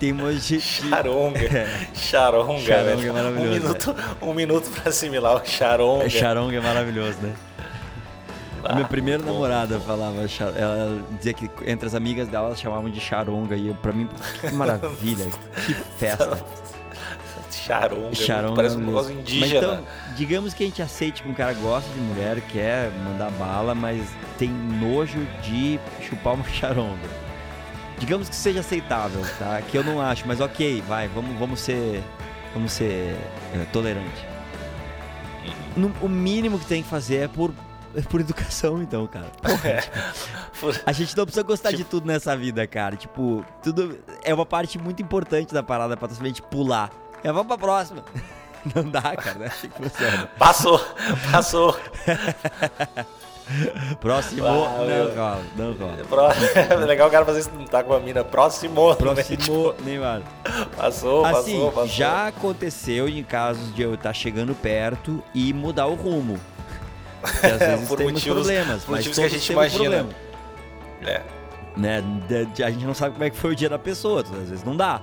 [0.00, 0.38] Tem de.
[0.40, 1.38] de- Charonga.
[1.38, 1.86] É.
[1.94, 3.08] Charonga, Charonga velho.
[3.08, 6.06] é maravilhoso, Um minuto, um minuto pra assimilar o charonga.
[6.06, 7.32] É, charonga é maravilhoso, né?
[8.64, 9.32] A minha Ah, primeira bom.
[9.32, 13.68] namorada falava, cha- ela dizia que entre as amigas dela elas chamavam de charonga e
[13.68, 14.08] eu, pra mim,
[14.40, 15.26] que maravilha,
[15.66, 16.42] que festa.
[17.50, 18.14] Charonga.
[18.14, 19.20] Charonga Parece um é negócio mesmo.
[19.20, 19.60] indígena.
[19.66, 19.86] Mas então,
[20.16, 24.02] digamos que a gente aceite que um cara gosta de mulher, quer mandar bala, mas
[24.38, 27.29] tem nojo de chupar uma charonga.
[28.00, 29.60] Digamos que seja aceitável, tá?
[29.62, 32.02] Que eu não acho, mas ok, vai, vamos, vamos ser.
[32.54, 33.16] Vamos ser
[33.54, 34.26] é, tolerante.
[35.76, 37.52] No- o mínimo que tem que fazer é por,
[37.94, 39.26] é por educação, então, cara.
[39.40, 39.84] Porra,
[40.58, 42.96] Por- a gente não precisa gostar de Tipo- tudo nessa vida, cara.
[42.96, 46.90] Tipo, tudo é uma parte muito importante da parada pra simplesmente pular.
[47.22, 48.02] É, vamos pra próxima.
[48.74, 49.46] Não dá, cara, né?
[49.46, 50.26] Assim que funciona.
[50.38, 50.78] Passou,
[51.32, 51.78] passou.
[54.00, 55.14] Próximo, Ah, não meu.
[55.14, 55.96] rola, não rola.
[56.08, 56.30] Pró-
[56.70, 58.22] É legal o cara fazer isso, não tá com a mina.
[58.24, 58.90] Próximo.
[58.90, 58.94] né?
[58.98, 60.22] Próximo, Tipo, Neymar.
[60.76, 61.88] passou, Assim, passou, passou.
[61.88, 66.38] já aconteceu em casos de eu estar chegando perto e mudar o rumo.
[67.40, 70.06] Que às vezes Por temos motivos- problemas, por mas motivos que a gente imagina.
[71.06, 71.20] É.
[71.76, 72.02] Né?
[72.64, 74.76] A gente não sabe como é que foi o dia da pessoa, às vezes não
[74.76, 75.00] dá.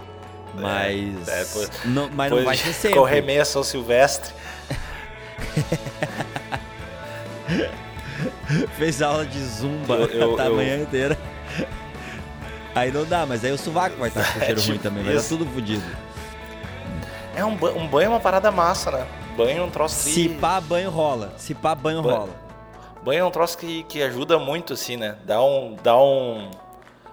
[0.55, 2.97] Mas, é, pois- não, mas não vai ser sempre.
[2.97, 4.33] Correr meia São Silvestre.
[8.77, 11.17] Fez aula de zumba Eu- eu- a eu- manhã inteira.
[12.75, 15.03] Aí não dá, mas aí o sovaco vai estar com É, cheiro ruim tipo também,
[15.03, 15.83] vai estar tudo fodido.
[17.35, 19.05] É um, ba- um banho é uma parada massa, né?
[19.35, 20.11] Banho é um troço que.
[20.13, 21.33] Se pá, banho rola.
[21.37, 22.29] Se pá, banho Ba- rola.
[23.03, 25.15] Banho é um troço que, que ajuda muito, assim, né?
[25.25, 25.75] Dá um.
[25.83, 26.49] Dá um.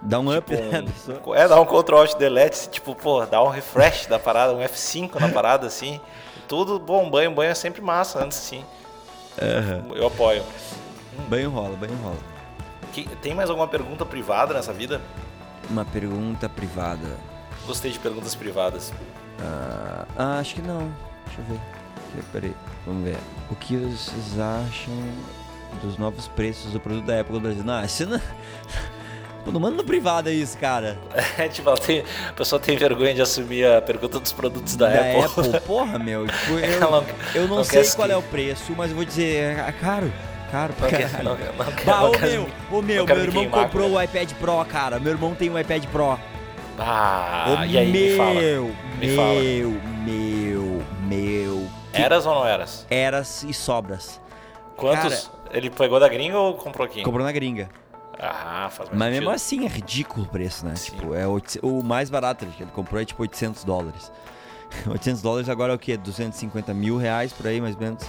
[0.01, 1.37] Dá um up, tipo, né, um- pessoa?
[1.37, 5.19] É, dá um Ctrl Alt Delete, tipo, pô, dá um refresh da parada, um F5
[5.19, 5.99] na parada, assim.
[6.47, 8.63] Tudo bom, banho, banho é sempre massa antes, sim.
[9.95, 10.43] Eu apoio.
[11.29, 12.17] Banho rola, banho rola.
[12.93, 15.01] Que- tem mais alguma pergunta privada nessa vida?
[15.69, 17.17] Uma pergunta privada.
[17.65, 18.93] Gostei de perguntas privadas.
[19.41, 20.91] Ah, ah, acho que não.
[21.25, 21.59] Deixa eu ver.
[22.13, 22.55] Aqui, Peraí,
[22.85, 23.17] vamos ver.
[23.49, 24.93] O que vocês acham
[25.81, 27.63] dos novos preços do produto da Apple no Brasil?
[27.63, 28.21] Não, você não...
[29.43, 30.97] Pô, não manda no privado isso, cara.
[31.37, 35.59] É, tipo, tem, a pessoa tem vergonha de assumir a pergunta dos produtos da, Apple.
[35.67, 36.25] Porra, meu.
[36.27, 37.05] Tipo, eu, não-
[37.35, 40.11] eu não, não sei qual que- é o preço, mas eu vou dizer, é caro.
[40.51, 41.37] Caro pra caralho.
[41.85, 43.99] Bah, ô meu, ô meu, meu irmão queimar, comprou cara.
[43.99, 44.99] o iPad Pro, cara.
[44.99, 46.17] Meu irmão tem um iPad Pro.
[46.77, 48.75] Ah, Ô, e aí, meu, me fala.
[48.99, 49.33] Me fala.
[49.33, 51.67] meu, meu, meu.
[51.93, 52.85] Que Eras ou não eras?
[52.89, 54.19] eras e sobras.
[54.75, 55.31] Quantos?
[55.51, 57.01] Ele pegou da gringa ou comprou aqui?
[57.01, 57.69] Comprou na gringa.
[58.19, 59.35] Ah, faz mais Mas mesmo sentido.
[59.35, 60.75] assim é ridículo o preço, né?
[60.75, 60.95] Sim.
[60.95, 61.25] Tipo, é
[61.61, 64.11] o mais barato que ele comprou é tipo 800 dólares.
[64.87, 65.95] 800 dólares agora é o quê?
[65.97, 68.03] 250 mil reais por aí, mais ou menos.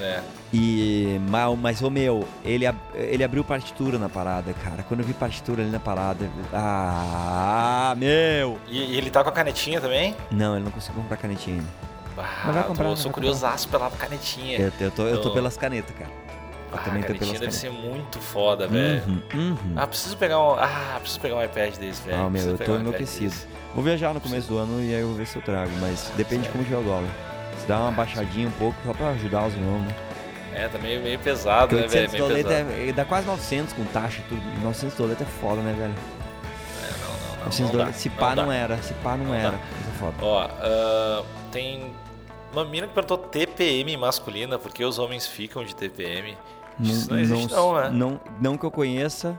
[0.00, 0.20] É.
[0.52, 4.82] E, mas, mas ô meu, ele, ab- ele abriu partitura na parada, cara.
[4.84, 8.58] Quando eu vi partitura ali na parada, ah, meu!
[8.68, 10.14] E, e ele tá com a canetinha também?
[10.30, 11.68] Não, ele não conseguiu comprar canetinha ainda.
[12.16, 14.58] Ah, Mas vai comprar, eu sou curiosaço pela canetinha.
[14.58, 16.10] Eu, eu, tô, eu tô pelas canetas, cara.
[16.72, 17.82] Eu ah, também a tô canetinha pelas deve canetas.
[17.82, 19.02] ser muito foda, velho.
[19.08, 19.72] Uhum, uhum.
[19.76, 20.52] Ah, preciso pegar um.
[20.54, 22.16] Ah, preciso pegar um iPad desse, velho.
[22.18, 23.30] Ah, meu, Preciso eu tô um enlouquecido.
[23.30, 23.46] desse.
[23.74, 26.12] Vou viajar no começo do ano e aí eu vou ver se eu trago, mas
[26.16, 27.08] depende de como tiver o dólar.
[27.64, 29.94] Se dá uma baixadinha um pouco, só pra ajudar os irmãos, né?
[30.52, 32.02] É, tá meio, meio pesado, Porque né, velho?
[32.04, 32.88] 800 Meio doleta pesado.
[32.88, 34.42] é, dá quase 900 com taxa e tudo.
[34.62, 35.94] 900 doleta é foda, né, velho?
[36.82, 37.44] É, não, não, não.
[37.46, 38.42] 900 não doleta, dá, se pá dá.
[38.44, 39.50] não, era, se pá não, Não era.
[39.52, 39.56] dá.
[39.56, 40.14] Isso é foda.
[40.20, 41.90] Ó, ah, tem
[42.52, 46.36] uma mina que perguntou TPM masculina, por que os homens ficam de TPM?
[46.78, 47.88] Isso não existe não, né?
[47.90, 49.34] não, não que eu conheça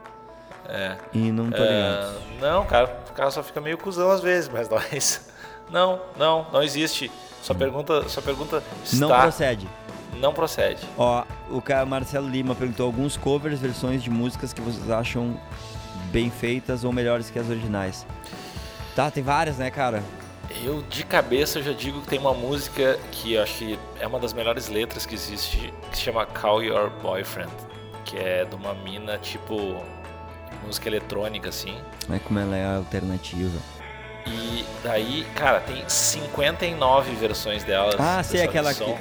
[0.67, 0.95] É.
[1.13, 1.67] e não tô ligado.
[2.07, 5.29] Ah, não, cara, o cara só fica meio cuzão às vezes, mas nós.
[5.69, 7.09] Não, não, não existe.
[7.45, 9.21] Sua pergunta, sua pergunta Não está.
[9.21, 9.67] procede.
[10.19, 10.81] não procede.
[10.97, 15.39] Ó, o cara Marcelo Lima perguntou alguns covers, versões de músicas que vocês acham
[16.11, 18.03] bem feitas ou melhores que as originais.
[18.95, 20.01] Tá, tem várias, né, cara?
[20.63, 24.19] Eu de cabeça já digo que tem uma música que eu acho que é uma
[24.19, 27.51] das melhores letras que existe, que se chama Call Your Boyfriend,
[28.05, 29.83] que é de uma mina tipo
[30.65, 31.77] música eletrônica assim.
[32.11, 33.59] É como ela é alternativa.
[34.25, 37.95] E daí, cara, tem 59 versões delas.
[37.99, 38.95] Ah, sei aquela que.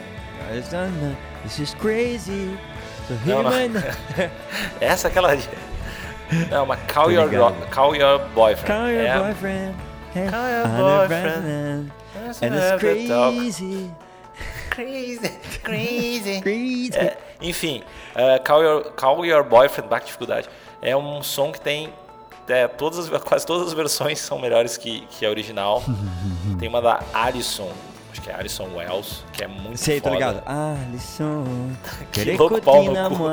[1.45, 2.59] This is crazy.
[3.09, 3.53] So Não, não.
[4.81, 5.37] Essa é aquela.
[6.51, 7.29] Não, mas Call, your,
[7.70, 8.66] Call Your Boyfriend.
[8.66, 9.75] Call your é, boyfriend.
[10.14, 11.93] Hey, Call your boyfriend.
[12.41, 13.91] And it's crazy.
[14.70, 15.31] Crazy,
[15.62, 16.41] crazy.
[16.43, 16.99] Crazy.
[16.99, 17.85] É, enfim,
[18.16, 20.49] uh, Call, Your, Call Your Boyfriend, Back Dificuldade,
[20.83, 21.93] é um som que tem.
[22.49, 25.82] É, todas as, quase todas as versões são melhores que, que a original.
[26.59, 27.70] tem uma da Alison,
[28.11, 30.14] acho que é Alison Wells, que é muito Sei, foda.
[30.14, 30.42] ligado.
[30.47, 31.45] Alisson.
[32.12, 33.24] Que louco pau no cu.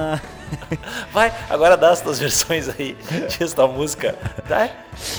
[1.13, 2.97] Vai, agora dá as tuas versões aí
[3.29, 4.17] disso da música.
[4.47, 4.71] Vai,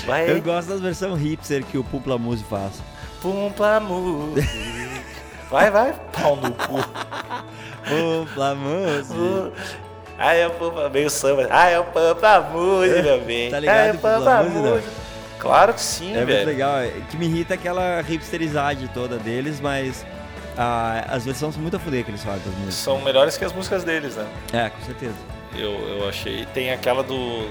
[0.05, 2.81] vai Eu gosto das versões hipster que o Pupla Muse faz.
[3.21, 4.47] Pumpa Music.
[5.49, 6.75] Vai, vai, pau no cu.
[7.87, 9.51] Pupla Muse.
[10.25, 11.47] Ai, eu pumpa, meio samba.
[11.49, 13.51] Ai, eu pumpa Music, meu bem.
[13.51, 14.71] Tá ligado Pumpa pumpa Music, não?
[14.75, 14.87] Music.
[15.39, 16.45] Claro que sim, É muito velho.
[16.47, 16.77] legal.
[16.77, 20.05] é Que me irrita aquela hipsterizade toda deles, mas
[20.57, 22.75] ah, as versões são muito a fuder que eles fazem das músicas.
[22.75, 24.25] São melhores que as músicas deles, né?
[24.53, 25.15] É, com certeza.
[25.55, 26.45] Eu, eu achei.
[26.53, 27.47] Tem aquela do,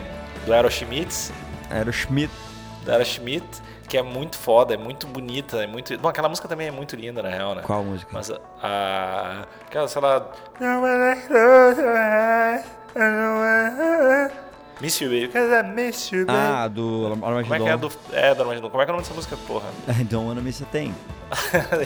[0.46, 1.30] do Aerosmith.
[1.68, 3.60] do Aerosmith,
[3.92, 5.98] que é muito foda, é muito bonita, é muito.
[5.98, 7.60] Bom, aquela música também é muito linda, na real, né?
[7.60, 8.10] Qual música?
[8.10, 8.40] Mas a.
[8.62, 10.26] a aquela, sei lá.
[14.80, 15.28] Miss You Baby.
[15.28, 16.38] Cause I miss you, baby.
[16.38, 17.42] Ah, do Armageddon.
[17.42, 17.92] Como é que é do.
[18.14, 18.70] É, do Armageddon.
[18.70, 19.68] Como é que é o nome dessa música, porra?
[20.00, 20.94] I don't wanna miss a thing.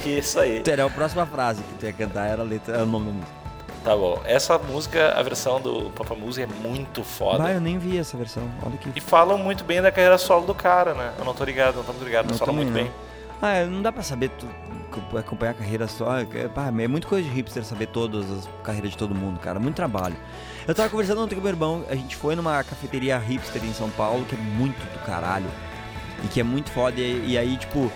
[0.06, 0.62] Isso aí.
[0.64, 3.12] Era a próxima frase que tu ia cantar, era a letra, era o nome da
[3.14, 3.45] música.
[3.86, 4.20] Tá bom.
[4.24, 7.38] Essa música, a versão do Papa Music é muito foda.
[7.44, 8.42] Bah, eu nem vi essa versão.
[8.64, 8.90] Olha que.
[8.96, 11.12] E falam muito bem da carreira solo do cara, né?
[11.16, 12.74] Eu não tô ligado, não tô muito ligado, mas falam muito não.
[12.74, 12.90] bem.
[13.40, 14.44] Ah, não dá pra saber tu,
[14.90, 16.18] co- acompanhar a carreira só.
[16.18, 19.60] é- pá, é muito coisa de hipster saber todas as carreiras de todo mundo, cara.
[19.60, 20.16] Muito trabalho.
[20.66, 23.88] Eu tava conversando ontem com meu irmão, a gente foi numa cafeteria hipster em São
[23.90, 25.46] Paulo, que é muito do caralho.
[26.24, 27.00] E que é muito foda.
[27.00, 27.88] E, e aí, tipo,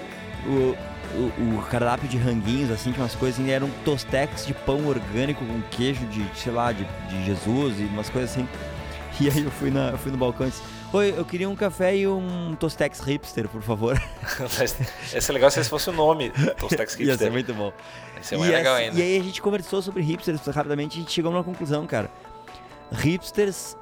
[0.47, 0.77] o,
[1.15, 5.45] o, o cardápio de ranguinhos, assim, tinha umas coisas assim, eram tostex de pão orgânico
[5.45, 8.49] com queijo de, sei lá, de, de Jesus e umas coisas assim.
[9.21, 10.63] E aí eu fui, na, eu fui no balcão e disse,
[10.95, 14.01] Oi, eu queria um café e um tostex hipster, por favor.
[15.13, 17.33] Ia ser legal se esse fosse o nome, Tostex Ia ser Hipster.
[17.33, 17.71] muito bom.
[18.17, 18.99] Ia ser mais e, legal assim- ainda.
[18.99, 22.11] e aí a gente conversou sobre hipsters rapidamente e a gente chegou numa conclusão, cara.
[22.93, 23.77] Hipsters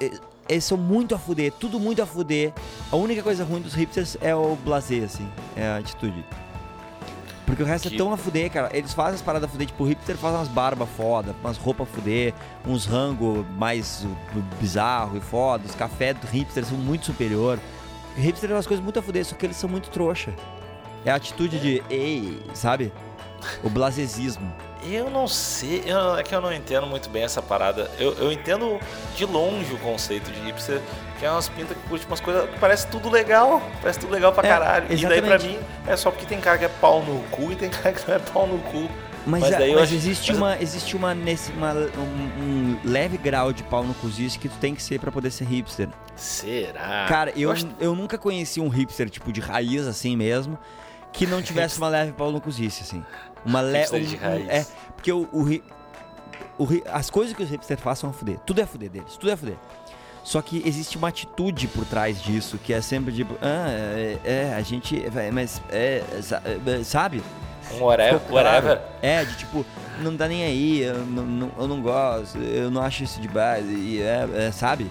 [0.00, 0.10] eh,
[0.50, 2.52] eles são muito a fuder, tudo muito a fuder.
[2.90, 6.24] A única coisa ruim dos hipsters é o blazer, assim, é a atitude.
[7.46, 8.70] Porque o resto Que- é tão a fuder, cara.
[8.72, 11.88] Eles fazem as paradas a fuder, tipo, o hipster faz umas barbas foda, umas roupas
[11.88, 12.32] a fuder,
[12.66, 14.06] uns rango mais
[14.60, 15.64] bizarro e foda.
[15.66, 17.58] Os cafés do hipster são muito superior.
[18.16, 20.32] O hipster é umas coisas muito a fuder, só que eles são muito trouxa.
[21.04, 22.92] É a atitude de, ei, sabe?
[23.64, 24.52] O blasesismo.
[24.82, 27.90] Eu não sei, eu- é que eu não entendo muito bem essa parada.
[27.98, 28.78] Eu, eu entendo
[29.14, 30.80] de longe o conceito de hipster,
[31.18, 34.32] que é umas pintas que curte umas coisas que parece tudo legal, parece tudo legal
[34.32, 34.86] pra É, caralho.
[34.86, 35.46] E daí pra exatamente.
[35.48, 38.08] mim é só porque tem cara que é pau no cu e tem cara que
[38.08, 38.88] não é pau no cu.
[39.26, 42.78] Mas, Mas é- eu mas acho- existe, mas- uma, existe uma, nesse, uma- um, um
[42.82, 45.88] leve grau de pau no cozice que tu tem que ser pra poder ser hipster.
[46.16, 47.04] Será?
[47.06, 50.58] Cara, eu, acho- eu nunca conheci um hipster, tipo, de raiz assim mesmo,
[51.12, 53.04] que não tivesse uma leve pau no cozice, assim.
[53.44, 54.16] Uma leve.
[54.16, 54.48] Raiz.
[54.48, 55.44] é, porque o, o,
[56.58, 58.38] o as coisas que os hipsters fazem são a fuder.
[58.40, 59.56] Tudo é fuder deles, tudo é fuder.
[60.22, 64.54] Só que existe uma atitude por trás disso, que é sempre tipo, ah, é, é,
[64.54, 65.02] a gente.
[65.32, 66.02] Mas, é,
[66.66, 67.22] é, sabe?
[67.74, 68.80] Um whatever, whatever.
[69.00, 69.64] É, de tipo,
[70.00, 73.28] não tá nem aí, eu não, não- eu não gosto, eu não acho isso de
[73.28, 74.90] base, e é, é, sabe?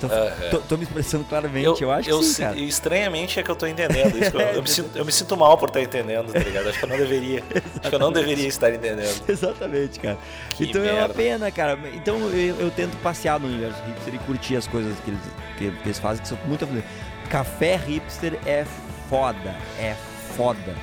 [0.00, 0.50] Tô, Aham.
[0.50, 2.56] tô, tô me expressando claramente, eu, acho que sim, cara.
[2.56, 4.36] estranhamente é que eu tô entendendo isso.
[4.36, 6.68] eu, eu me sinto, eu me sinto mal por estar entendendo, tá ligado?
[6.68, 7.42] Acho que eu não deveria.
[7.80, 9.22] acho que eu não deveria estar entendendo.
[9.28, 10.16] Exatamente, cara.
[10.50, 11.14] Que então é uma merda.
[11.14, 11.78] pena, cara.
[11.94, 15.20] Então eu, eu tento passear no universo hipster e curtir as coisas que eles,
[15.58, 16.66] que, que eles fazem, que são muito.
[17.28, 18.64] Café hipster é
[19.08, 19.94] foda, é
[20.36, 20.74] foda.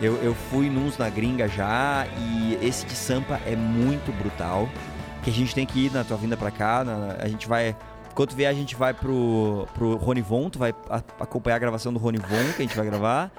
[0.00, 4.68] Eu, eu fui nos na gringa já e esse de Sampa é muito brutal.
[5.22, 6.84] Que a gente tem que ir na tua vinda pra cá.
[6.84, 7.74] na- a gente vai.
[8.26, 11.92] Tu vier, a gente vai pro, pro Rony Von, tu vai a- acompanhar a gravação
[11.92, 13.30] do Rony Von que a gente vai gravar.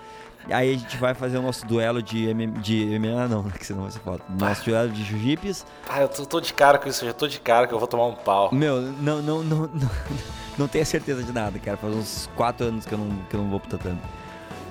[0.49, 3.84] Aí a gente vai fazer o nosso duelo de, MM, de MMA, não, que senão
[3.84, 4.23] vai ser foda.
[4.30, 5.65] Nosso duelo de jiu-jitsu.
[5.88, 7.77] Ah, eu tô, tô de cara com isso, eu já tô de cara que eu
[7.77, 8.49] vou tomar um pau.
[8.51, 9.89] Meu, não, não, não, não,
[10.57, 11.77] não tenho certeza de nada, cara.
[11.77, 13.99] Faz uns 4 anos que eu não, que eu não vou pro tatame.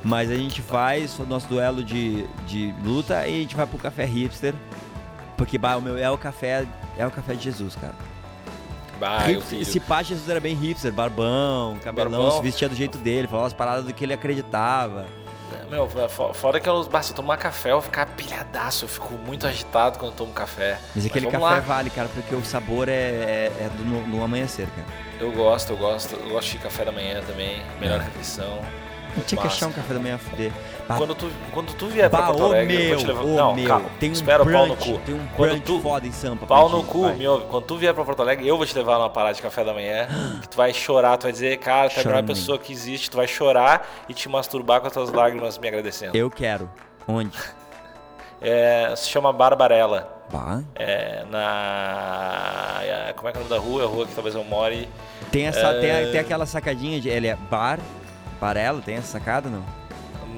[0.03, 3.79] Mas a gente faz o nosso duelo de, de luta e a gente vai pro
[3.79, 4.55] café hipster.
[5.37, 7.95] Porque bah, o meu é o café, é o café de Jesus, cara.
[9.01, 12.31] Eu Hipster, esse pá Jesus era bem hipster, barbão, cabelão, Barbão.
[12.37, 15.07] se vestia do jeito dele, falava as paradas do que ele acreditava.
[15.71, 18.87] Meu, fo- fora que eu, se eu tomar café, eu ficar pilhadaço.
[18.87, 20.79] Eu fico muito agitado quando eu tomo café.
[20.97, 21.61] Mas aquele vamos café lá.
[21.61, 24.87] vale, cara, porque o sabor é, é, é do, no, no amanhecer, cara.
[25.21, 26.15] Eu gosto, eu gosto.
[26.15, 27.63] Eu gosto de café da manhã também.
[27.79, 28.61] Melhor refeição.
[29.27, 30.53] Tinha que achar um café da manhã a fuder.
[30.97, 33.25] Quando tu, quando tu vier pra bah, Porto ô Alegre, eu vou meu, te levar.
[33.25, 33.91] Não, meu, calma.
[34.01, 34.99] tem um espera o pau no brunch, cu.
[35.05, 36.47] tem um Quando brunch tu, foda em Sampa.
[36.47, 37.15] Pau pra no cu, vai.
[37.15, 37.45] me ouve.
[37.47, 39.75] Quando tu vier pra Porto Alegre, eu vou te levar numa parada de café da
[39.75, 40.09] manhã.
[40.41, 43.11] Que tu vai chorar, tu vai dizer, cara, tu é a melhor pessoa que existe.
[43.11, 46.17] Tu vai chorar e te masturbar com as tuas lágrimas me agradecendo.
[46.17, 46.71] Eu quero.
[47.07, 47.37] Onde?
[48.41, 50.17] É, se chama Barbarella.
[50.33, 50.61] Bah.
[50.75, 52.81] É, na.
[52.83, 53.83] é, Como é que é o nome da rua?
[53.83, 54.89] É a rua que talvez eu more.
[55.31, 56.11] Tem, essa, tem, a- É.
[56.13, 57.09] tem aquela sacadinha de.
[57.09, 57.79] Ele é bar,
[58.41, 59.65] barelo, tem essa sacada, não?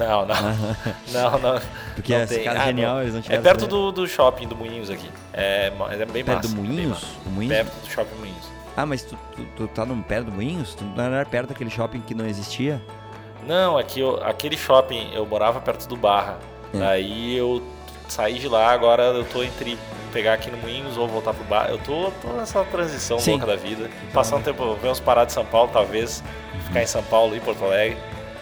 [0.01, 0.35] Não, não.
[1.13, 1.61] não, não.
[1.95, 2.45] Porque não essa tem.
[2.45, 3.01] cara Ah, genial, não.
[3.03, 5.11] eles não É tiveram perto essa- do, do shopping do Moinhos aqui.
[5.33, 6.49] É, é bem Perto massa.
[6.49, 7.05] do bem Moinhos?
[7.27, 7.55] O Moinhos?
[7.57, 8.51] Perto do shopping Moinhos.
[8.77, 10.75] Ah, mas tu, tu, tu tá no perto do Moinhos?
[10.75, 12.81] Tu não era perto daquele shopping que não existia?
[13.47, 16.39] Não, aqui eu- aquele shopping eu morava perto do Barra.
[16.73, 16.79] É.
[16.79, 17.63] Daí eu
[18.09, 19.77] saí de lá, agora eu tô entre
[20.13, 21.71] pegar aqui no Moinhos ou voltar pro Barra.
[21.71, 23.33] Eu tô, tô nessa transição Sim.
[23.33, 23.89] louca da vida.
[24.13, 26.23] Passar um tempo, ver uns paradas de São Paulo, talvez.
[26.67, 27.97] Ficar em São Paulo e Porto Alegre.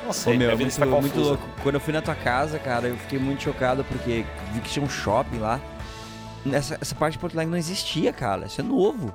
[0.08, 1.46] Não sei, Ô, meu, é muito, muito louco.
[1.62, 4.82] Quando eu fui na tua casa, cara, eu fiquei muito chocado porque vi que tinha
[4.84, 5.60] um shopping lá.
[6.50, 8.46] Essa, essa parte de Porto Alegre não existia, cara.
[8.46, 9.14] Isso é novo.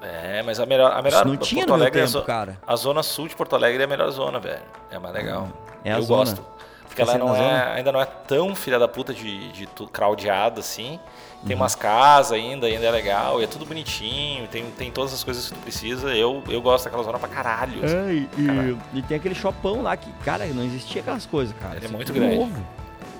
[0.00, 2.24] É, mas a melhor, a melhor Isso não tinha Porto Alegre é a tempo, zo-
[2.24, 2.58] cara.
[2.66, 4.62] A zona sul de Porto Alegre é a melhor zona, velho.
[4.90, 5.48] É a mais legal.
[5.84, 6.18] É a eu zona.
[6.24, 6.46] gosto.
[6.86, 9.86] Porque ela sempre não é, ainda não é tão filha da puta de, de tu,
[9.88, 10.98] crowdeada assim.
[11.44, 11.48] Uhum.
[11.48, 15.22] Tem umas casas ainda, ainda é legal, e é tudo bonitinho, tem, tem todas as
[15.22, 16.08] coisas que tu precisa.
[16.14, 17.84] Eu, eu gosto daquela zona pra caralho.
[17.84, 17.96] assim.
[17.96, 18.78] É, e, Caralho.
[18.94, 21.76] e tem aquele shopão lá que, cara, não existia aquelas coisas, cara.
[21.76, 22.36] Ele é Isso muito grande.
[22.36, 22.66] novo.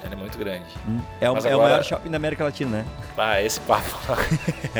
[0.02, 0.64] Ele é muito grande.
[0.86, 1.00] Hum.
[1.20, 2.84] É, o, Mas é o agora- maior shopping da América Latina, né?
[3.16, 3.88] Ah, esse papo.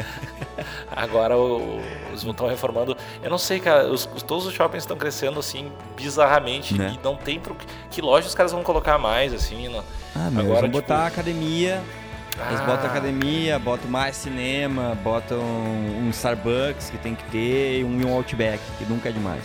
[0.95, 1.81] Agora o-
[2.13, 2.97] os estão reformando.
[3.23, 3.87] Eu não sei, cara.
[3.91, 6.95] os- os- todos os shoppings estão crescendo assim bizarramente Né?
[6.99, 7.57] e não tem pro
[7.91, 9.69] que loja os caras vão colocar mais assim.
[9.69, 9.83] Não.
[10.15, 11.83] Ah, meu, Agora, eles vão tipo- botar academia,
[12.49, 17.85] eles Ah, botam academia, botam mais cinema, botam um Starbucks que tem que ter e
[17.85, 19.43] um, Outback, que nunca é demais.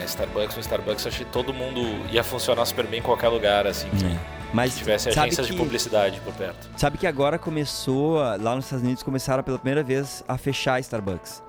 [0.00, 1.80] É, Starbucks, um Starbucks, eu achei que todo mundo
[2.10, 3.88] ia funcionar super bem em qualquer lugar assim.
[3.90, 4.16] Que
[4.52, 6.68] Mas tivesse sabe agências que, de publicidade por perto.
[6.76, 11.42] sabe que agora começou, lá nos Estados Unidos começaram pela primeira vez a fechar Starbucks.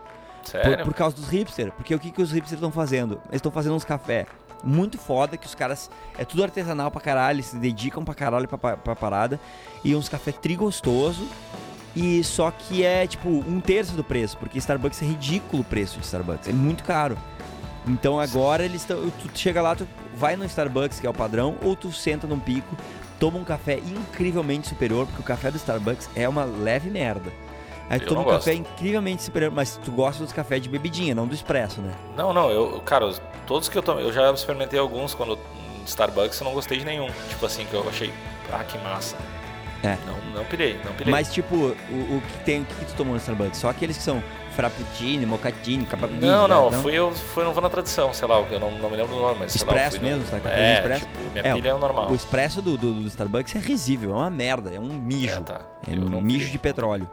[0.44, 0.86] Por, Sério?
[0.86, 1.74] por causa dos hipsters.
[1.76, 3.16] Porque o que, que os hipsters estão fazendo?
[3.26, 4.26] Eles estão fazendo uns café
[4.64, 5.90] muito foda, que os caras.
[6.18, 9.40] É tudo artesanal pra caralho, se dedicam pra caralho pra, pra, pra parada.
[9.84, 11.28] E uns café trigostoso.
[11.96, 15.98] E só que é tipo um terço do preço, porque Starbucks é ridículo o preço
[15.98, 17.18] de Starbucks, é muito caro.
[17.88, 19.10] Então agora eles estão.
[19.10, 22.40] Tu chega lá, tu vai no Starbucks, que é o padrão, ou tu senta num
[22.40, 22.76] pico,
[23.20, 27.32] toma um café incrivelmente superior, porque o café do Starbucks é uma leve merda.
[27.90, 30.68] Aí tu Eu toma um não café incrivelmente superior, mas tu gosta dos cafés de
[30.70, 31.94] bebidinha, não do expresso, né?
[32.18, 35.38] Não, não, eu, cara, os- todos que eu tomei, eu já experimentei alguns quando
[35.86, 37.08] Starbucks eu não gostei de nenhum.
[37.30, 38.12] Tipo assim, que eu achei,
[38.52, 39.16] ah, que massa.
[39.84, 39.96] É.
[40.08, 41.12] Não, não pirei, não pirei.
[41.12, 41.70] Mas tipo, o,
[42.18, 43.60] o que tem, o que, tu tomou no Starbucks?
[43.60, 44.22] Só aqueles que são
[44.54, 46.80] frappuccino, mocatini, cappuccino, Não, não, né?
[46.82, 49.22] fui eu fui, não vou na tradição, sei lá, eu não, não me lembro do
[49.22, 50.40] nome, mas Expresso fui no- mesmo, tá?
[50.40, 51.06] Café É, expresso?
[51.06, 52.10] tipo, minha É, pilha é o normal.
[52.12, 55.38] O expresso do, do, do Starbucks é risível, é uma merda, é um mijo.
[55.38, 55.62] É, tá.
[55.88, 56.52] É um não mijo vi.
[56.54, 57.08] de petróleo.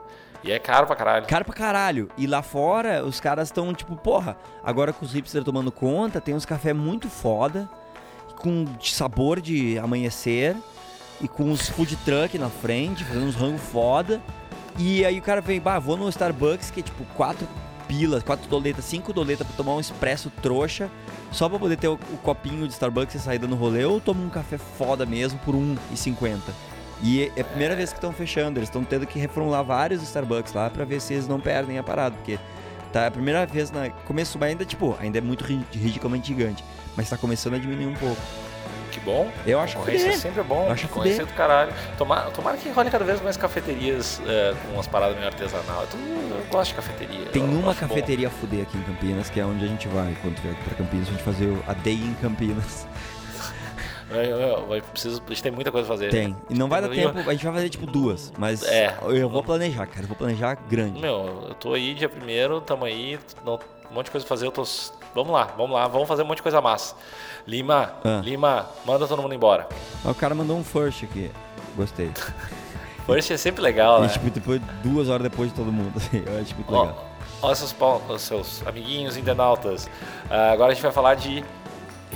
[0.44, 1.26] E é caro pra caralho.
[1.26, 2.10] Caro pra caralho.
[2.18, 6.34] E lá fora, os caras estão tipo, porra, agora com os hipsters tomando conta, tem
[6.34, 7.68] uns café muito foda,
[8.36, 10.54] com sabor de amanhecer,
[11.18, 14.20] e com uns food truck na frente, fazendo uns rango foda.
[14.78, 17.48] E aí o cara vem, bah, vou no Starbucks, que é tipo quatro
[17.88, 20.90] pilas, quatro doletas, cinco doletas pra tomar um expresso trouxa,
[21.32, 24.22] só pra poder ter o, o copinho de Starbucks e sair dando rolê, ou tomo
[24.22, 26.38] um café foda mesmo por R$1,50.
[27.02, 30.52] E é a primeira vez que estão fechando, eles estão tendo que reformular vários Starbucks
[30.52, 32.38] lá pra ver se eles não perdem a parada, porque
[32.92, 36.28] tá é a primeira vez na começo, mas ainda tipo, ainda é muito ri- ridiculamente
[36.28, 36.64] gigante,
[36.96, 38.20] mas tá começando a diminuir um pouco.
[38.92, 39.28] Que bom.
[39.44, 40.20] Eu acho Concorrência fuder.
[40.20, 40.66] sempre é bom.
[40.66, 41.34] Eu acho Concorrência fuder.
[41.34, 41.72] do caralho.
[41.98, 45.80] Tomara, tomara que role cada vez mais cafeterias é, com umas paradas meio artesanal.
[45.80, 47.26] Eu, tô- eu gosto de cafeteria.
[47.26, 47.88] Tem uma acho bom.
[47.88, 51.08] cafeteria fuder aqui em Campinas, que é onde a gente vai quando vier pra Campinas,
[51.08, 52.86] a gente fazer a Day em Campinas.
[54.16, 56.10] Eu preciso, a gente tem muita coisa a fazer.
[56.10, 56.36] Tem.
[56.48, 58.96] E não vai dar Eu- tempo, a gente vai fazer tipo duas, mas É.
[59.08, 61.00] eu vou planejar, cara, eu vou planejar grande.
[61.00, 63.58] Meu, eu tô aí dia primeiro, tamo aí, não-
[63.90, 64.62] um monte de coisa pra fazer, eu tô.
[65.14, 66.96] Vamos lá, vamos lá, vamos fazer um monte de coisa massa.
[67.46, 68.20] Lima, Ah.
[68.24, 69.68] Lima, manda todo mundo embora.
[70.04, 71.30] Ó, O cara mandou um first aqui.
[71.76, 72.10] Gostei.
[73.06, 74.06] First é sempre legal, né?
[74.06, 75.92] E, tipo, depois, duas horas depois de todo mundo.
[75.98, 77.04] assim, Eu acho muito legal.
[77.42, 77.74] ó seus,
[78.22, 79.90] seus amiguinhos internautas.
[80.30, 81.44] Ah, agora a gente vai falar de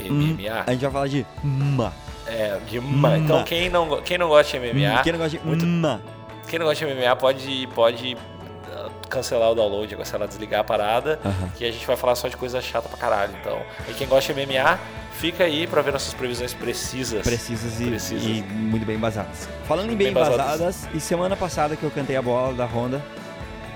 [0.05, 0.64] MMA.
[0.66, 1.92] A gente vai falar de ma.
[2.26, 3.16] É, de ma.
[3.18, 6.01] Então quem não, quem não gosta de MMA, Quem não gosta de muito- ma?
[6.49, 11.18] Quem não gosta de MMA pode, pode uh, cancelar o download, cancelar, desligar a parada,
[11.24, 11.49] Aham.
[11.57, 13.32] que a gente vai falar só de coisa chata pra caralho.
[13.40, 14.78] Então, e quem gosta de MMA,
[15.12, 17.22] fica aí pra ver nossas previsões precisas.
[17.22, 18.24] Precisas e, Precisas.
[18.24, 19.49] e muito bem embasadas.
[19.66, 20.36] Falando em bem, Bem embasadas.
[20.46, 23.03] embasadas, e semana passada que eu cantei a bola da Honda,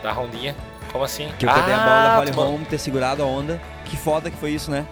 [0.02, 0.54] Da rondinha.
[0.90, 1.28] Como assim?
[1.38, 3.60] que eu cantei a bola da Holly mandou- Home, ter segurado a onda.
[3.84, 4.86] Que foda que foi isso, né?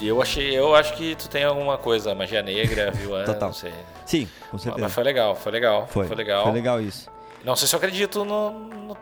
[0.00, 3.10] E eu achei, eu acho que tu tem alguma coisa, magia negra, viu?
[3.24, 3.48] Total.
[3.48, 3.72] Não sei.
[4.06, 4.84] Sim, com certeza.
[4.84, 5.86] Mas foi legal, foi legal.
[5.88, 6.44] Foi, legal.
[6.44, 7.10] Foi legal isso.
[7.44, 8.96] Não sei se eu acredito no, no-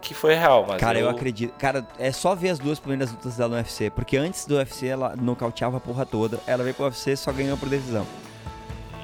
[0.00, 1.08] que foi real, mas Cara, eu...
[1.08, 1.54] acredito.
[1.58, 3.88] Cara, é só ver as duas primeiras lutas dela no UFC.
[3.88, 6.40] Porque antes do UFC ela nocauteava a porra toda.
[6.46, 8.06] Ela veio pro UFC e só ganhou por decisão.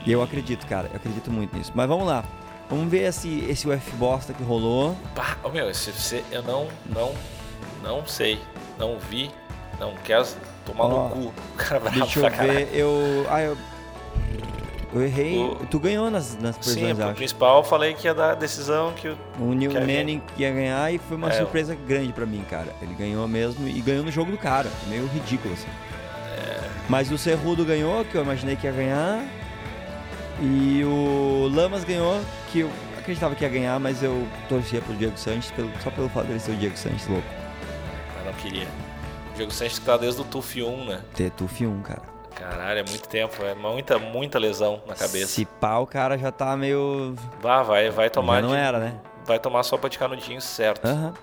[0.04, 0.88] E eu acredito, cara.
[0.90, 1.70] Eu acredito muito nisso.
[1.74, 2.24] Mas vamos lá.
[2.68, 4.96] Vamos ver esse, esse UFC bosta que rolou.
[5.42, 7.14] Ô meu, esse UFC eu não, não,
[7.82, 8.38] não sei,
[8.76, 9.30] não vi,
[9.78, 10.26] não quero
[10.66, 11.18] tomar no cu.
[11.18, 12.68] O cara bravo Deixa eu ver.
[12.72, 13.26] Eu.
[13.30, 13.56] Ah, eu.
[14.94, 15.38] Eu errei.
[15.38, 17.14] O- Tu ganhou nas, nas Sim, previsões, pro acho.
[17.14, 19.80] principal eu falei que ia dar decisão que o O Neil Quer?
[19.80, 22.74] Manning ia ganhar e foi uma É, surpresa grande pra mim, cara.
[22.80, 24.70] Ele ganhou mesmo e ganhou no jogo do cara.
[24.88, 25.68] Meio ridículo, assim.
[26.38, 26.60] É.
[26.88, 29.22] Mas o Cerrudo ganhou, que eu imaginei que ia ganhar.
[30.40, 32.18] E o Lamas ganhou,
[32.50, 36.08] que eu acreditava que ia ganhar, mas eu torcia pro Diego Sanches, pelo- só pelo
[36.08, 37.26] fato dele ser o Diego Sanches louco.
[38.20, 38.66] eu não queria.
[39.38, 41.00] O Diego Sanches que tá desde o TUF 1, né?
[41.14, 42.02] Ter Tuf 1, cara.
[42.34, 45.28] Caralho, é muito tempo, é muita, muita lesão na cabeça.
[45.28, 47.14] Se pá, o cara já tá meio.
[47.40, 48.36] Vá, vai, vai tomar.
[48.36, 48.94] Já não de- era, né?
[49.24, 50.84] Vai tomar só pra de canudinho certo.
[50.84, 51.14] Aham.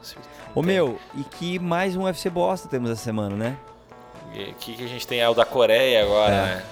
[0.55, 3.57] Ô meu, e que mais um UFC bosta temos essa semana, né?
[4.34, 6.41] E que, que a gente tem é o da Coreia agora, É.
[6.55, 6.63] né?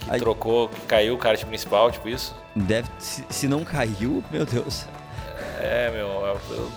[0.00, 2.34] Que Aí- trocou, que caiu o kart principal, tipo isso.
[2.56, 2.88] Deve.
[2.98, 4.84] Se, se não caiu, meu Deus.
[5.60, 6.08] É, meu.
[6.08, 6.72] eu- eu-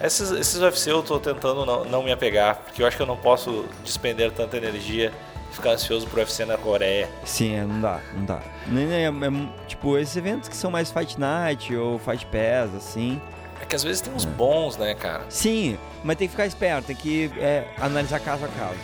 [0.00, 3.06] esses, esses UFC eu tô tentando não, não me apegar, porque eu acho que eu
[3.06, 5.12] não posso despender tanta energia
[5.50, 7.08] e ficar ansioso pro UFC na Coreia.
[7.24, 8.40] Sim, é, não dá, não dá.
[8.68, 13.20] É, é, tipo, esses eventos que são mais Fight Night ou Fight Pass, assim.
[13.60, 15.24] É que às vezes tem uns bons, né, cara?
[15.30, 18.78] Sim, mas tem que ficar esperto, tem que é, analisar caso a caso.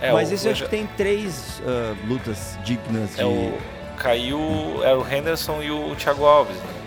[0.00, 3.20] É, mas esse eu acho que tem três ah, lutas dignas de.
[3.20, 3.56] É o.
[3.96, 4.40] Caiu.
[4.82, 6.81] É o Henderson e o Thiago Alves, né?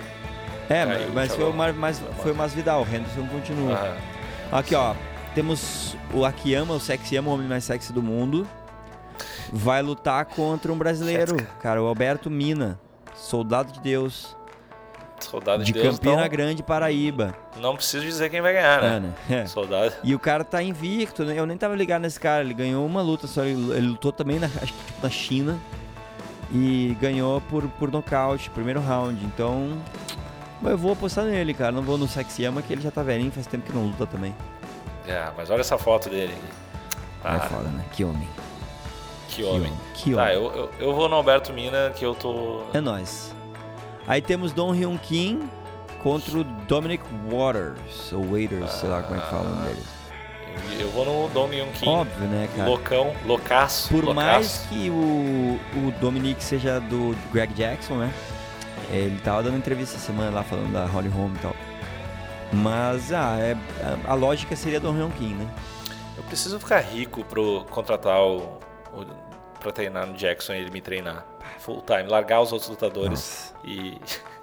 [0.69, 3.73] É, caiu, mas foi o, Mar, mas, Foi o Masvidal, o Henderson continua.
[3.73, 3.97] Aham.
[4.51, 4.95] Aqui, ó.
[5.33, 8.47] Temos o Akiyama, o Sexyama, o homem mais sexy do mundo.
[9.51, 12.79] Vai lutar contra um brasileiro, cara, o Alberto Mina.
[13.13, 14.35] Soldado de Deus.
[15.19, 15.95] Soldado de, De Deus.
[15.95, 17.35] Campina então, Grande, Paraíba.
[17.57, 18.95] não preciso dizer quem vai ganhar, né?
[18.95, 19.41] É, né?
[19.41, 19.45] É.
[19.45, 19.93] Soldado.
[20.03, 21.37] E o cara tá invicto, né?
[21.37, 22.43] Eu nem tava ligado nesse cara.
[22.43, 23.43] Ele ganhou uma luta só.
[23.43, 25.59] Ele, ele lutou também na, acho que, tipo, na China.
[26.53, 29.23] E ganhou por, por nocaute, primeiro round.
[29.25, 29.77] Então.
[30.71, 31.71] Eu vou apostar nele, cara.
[31.71, 34.35] Não vou no Sexyama, que ele já tá velhinho, faz tempo que não luta também.
[35.07, 36.35] É, mas olha essa foto dele.
[37.23, 37.83] Ah, é foda, né?
[37.91, 38.27] Que homem.
[39.29, 39.73] que homem.
[39.93, 40.25] Que homem.
[40.25, 42.63] Tá, eu, eu, eu vou no Alberto Mina, que eu tô.
[42.73, 43.33] É nóis.
[44.07, 45.49] Aí temos Don Hyun Kim
[46.03, 48.13] contra o Dominic Waters.
[48.13, 49.83] Ou Waiters, sei lá como é que fala o nome dele.
[50.79, 51.87] Eu, vou no Dong Yun Kim.
[51.87, 52.69] Óbvio, né, cara?
[52.69, 53.89] Loucão, loucaço.
[53.89, 54.15] Por loucaço.
[54.15, 58.13] mais que o, o Dominic seja do Greg Jackson, né?
[58.89, 61.55] Ele tava dando entrevista essa semana lá falando da Holly Holm e tal.
[62.53, 63.55] Mas ah, é,
[64.07, 65.49] a, a lógica seria do Hyun Kim, né?
[66.17, 68.59] Eu preciso ficar rico pro contratar o,
[68.93, 69.05] o
[69.59, 71.25] pra treinar no Jackson e ele me treinar
[71.59, 73.99] full time, largar os outros lutadores e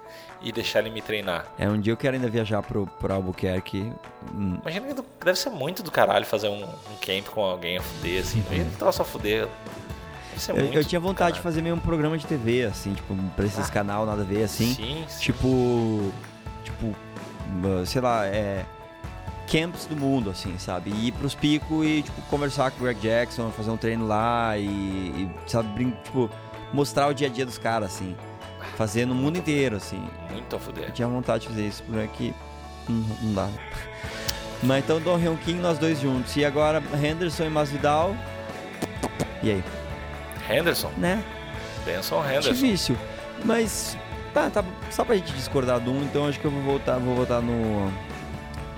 [0.43, 1.47] e deixar ele me treinar.
[1.59, 3.93] É um dia eu quero ainda viajar pro, pro Albuquerque.
[4.35, 7.83] Hum, Imagina que deve ser muito do caralho fazer um, um camp com alguém a
[7.83, 8.43] fuder assim.
[8.47, 9.49] Imagina que tava só fuder.
[10.37, 13.45] Ser Eu, eu tinha vontade de fazer meio um programa de TV, assim, tipo, pra
[13.45, 14.75] esses canal nada a ver, assim.
[14.75, 15.21] Sim, sim.
[15.21, 16.13] Tipo.
[16.65, 16.87] Tipo.
[16.87, 18.65] uh, Sei lá, é.
[19.51, 20.91] Camps do mundo, assim, sabe?
[20.91, 24.57] E ir pros picos e, tipo, conversar com o Greg Jackson, fazer um treino lá
[24.57, 26.31] e, e, sabe, brin- tipo,
[26.73, 28.17] mostrar o dia a dia dos caras, assim.
[28.77, 30.03] Fazer no mundo inteiro, assim.
[30.31, 30.85] Muito a fuder.
[30.85, 32.33] Eu tinha vontade de fazer isso, por que
[32.89, 33.49] não, não dá.
[34.63, 36.35] Mas então, Don Hyun Kim, nós dois juntos.
[36.37, 38.17] E agora, Henderson e Masvidal.
[39.43, 39.65] E aí?
[40.51, 41.23] Henderson, Né?
[41.85, 42.53] Benson Henderson.
[42.53, 42.97] Difícil.
[43.45, 43.97] Mas.
[44.33, 44.65] Tá, tá.
[44.91, 47.93] Só pra gente discordar do um, então acho que eu vou voltar, vou votar no.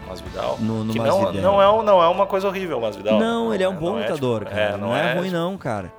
[0.06, 0.58] Masvidal.
[0.60, 1.42] No- no que não, Masvidal.
[1.52, 3.18] não, é, um- não é uma coisa horrível, Masvidal.
[3.18, 4.74] não, ele é um não bom é, lutador, tipo, cara.
[4.74, 5.92] É, não, é, ruim, tipo, não, cara.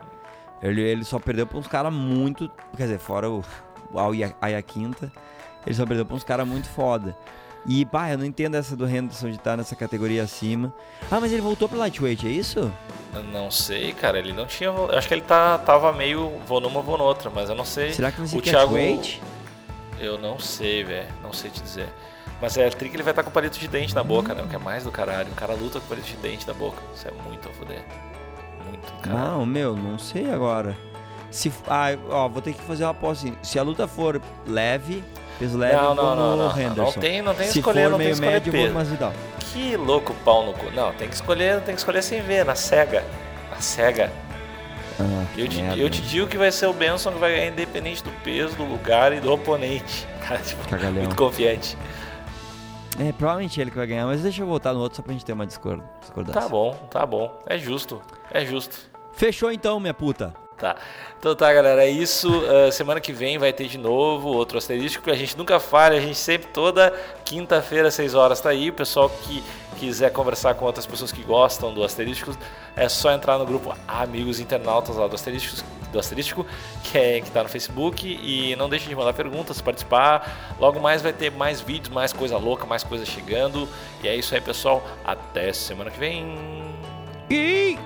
[0.61, 2.49] Ele, ele só perdeu pra uns caras muito.
[2.77, 3.43] Quer dizer, fora o,
[3.91, 5.11] o Aya- Ayaquinta,
[5.65, 7.15] ele só perdeu pra uns caras muito foda.
[7.67, 10.73] E, pá, eu não entendo essa do Henderson de estar nessa categoria acima.
[11.09, 12.71] Ah, mas ele voltou pro lightweight, é isso?
[13.13, 14.19] Eu não sei, cara.
[14.19, 14.69] Ele não tinha.
[14.69, 17.91] Eu acho que ele tá, tava meio vou numa, vou noutra, mas eu não sei.
[17.91, 18.73] Será que não se o Thiago.
[18.73, 19.21] catchweight?
[19.99, 21.07] Eu não sei, velho.
[21.23, 21.89] Não sei te dizer.
[22.41, 24.43] Mas é tri que ele vai estar com palito de dente na boca, né?
[24.43, 25.31] O que é mais do caralho.
[25.31, 26.81] O cara luta com palito de dente na boca.
[26.93, 27.83] Isso é muito a fuder.
[28.67, 29.31] Muito caralho.
[29.31, 30.77] Não, meu, não sei agora.
[31.31, 33.37] Se, ah, ó, vou ter que fazer uma aposta assim.
[33.41, 35.03] Se a luta for leve,
[35.39, 36.49] Peso leve, Não, não, não, não.
[36.59, 36.83] Henderson.
[36.83, 38.67] Não tem, não tem Se escolher, não tem escolher médio, peso.
[38.69, 39.13] no Masvidal.
[39.39, 40.71] Que louco pau no cu.
[40.71, 43.03] Não, tem que escolher, tem que escolher sem ver, na cega.
[43.51, 44.11] Na cega.
[44.99, 45.77] Ah, Eu te, merda.
[45.81, 48.63] eu te digo que vai ser o Benson que vai ganhar independente do peso, do
[48.63, 50.07] lugar e do oponente.
[50.25, 50.93] Cara, tipo, Cagalhão.
[51.03, 51.77] muito confiante.
[52.97, 55.25] É, provavelmente ele que vai ganhar, mas deixa eu voltar no outro só pra gente
[55.25, 56.39] ter uma discord- discordância.
[56.41, 57.37] Tá bom, tá bom.
[57.45, 58.01] É justo.
[58.31, 58.77] É justo.
[59.11, 60.33] Fechou então, minha puta.
[60.57, 60.77] Tá.
[61.19, 62.29] Então tá, galera, é isso.
[62.47, 66.01] Ah, semana que vem vai ter de novo outro asterístico a gente nunca falha, a
[66.01, 66.93] gente sempre toda
[67.25, 68.69] quinta-feira, 6 horas tá aí.
[68.69, 69.43] O pessoal que
[69.77, 72.35] quiser conversar com outras pessoas que gostam do asterístico,
[72.75, 76.45] é só entrar no grupo Amigos Internautas lá do asterístico, do asterístico
[76.83, 80.55] que é que tá no Facebook e não deixe de mandar perguntas, participar.
[80.59, 83.67] Logo mais vai ter mais vídeos, mais coisa louca, mais coisa chegando.
[84.03, 84.81] E é isso aí, pessoal.
[85.03, 86.37] Até semana que vem.
[87.29, 87.77] E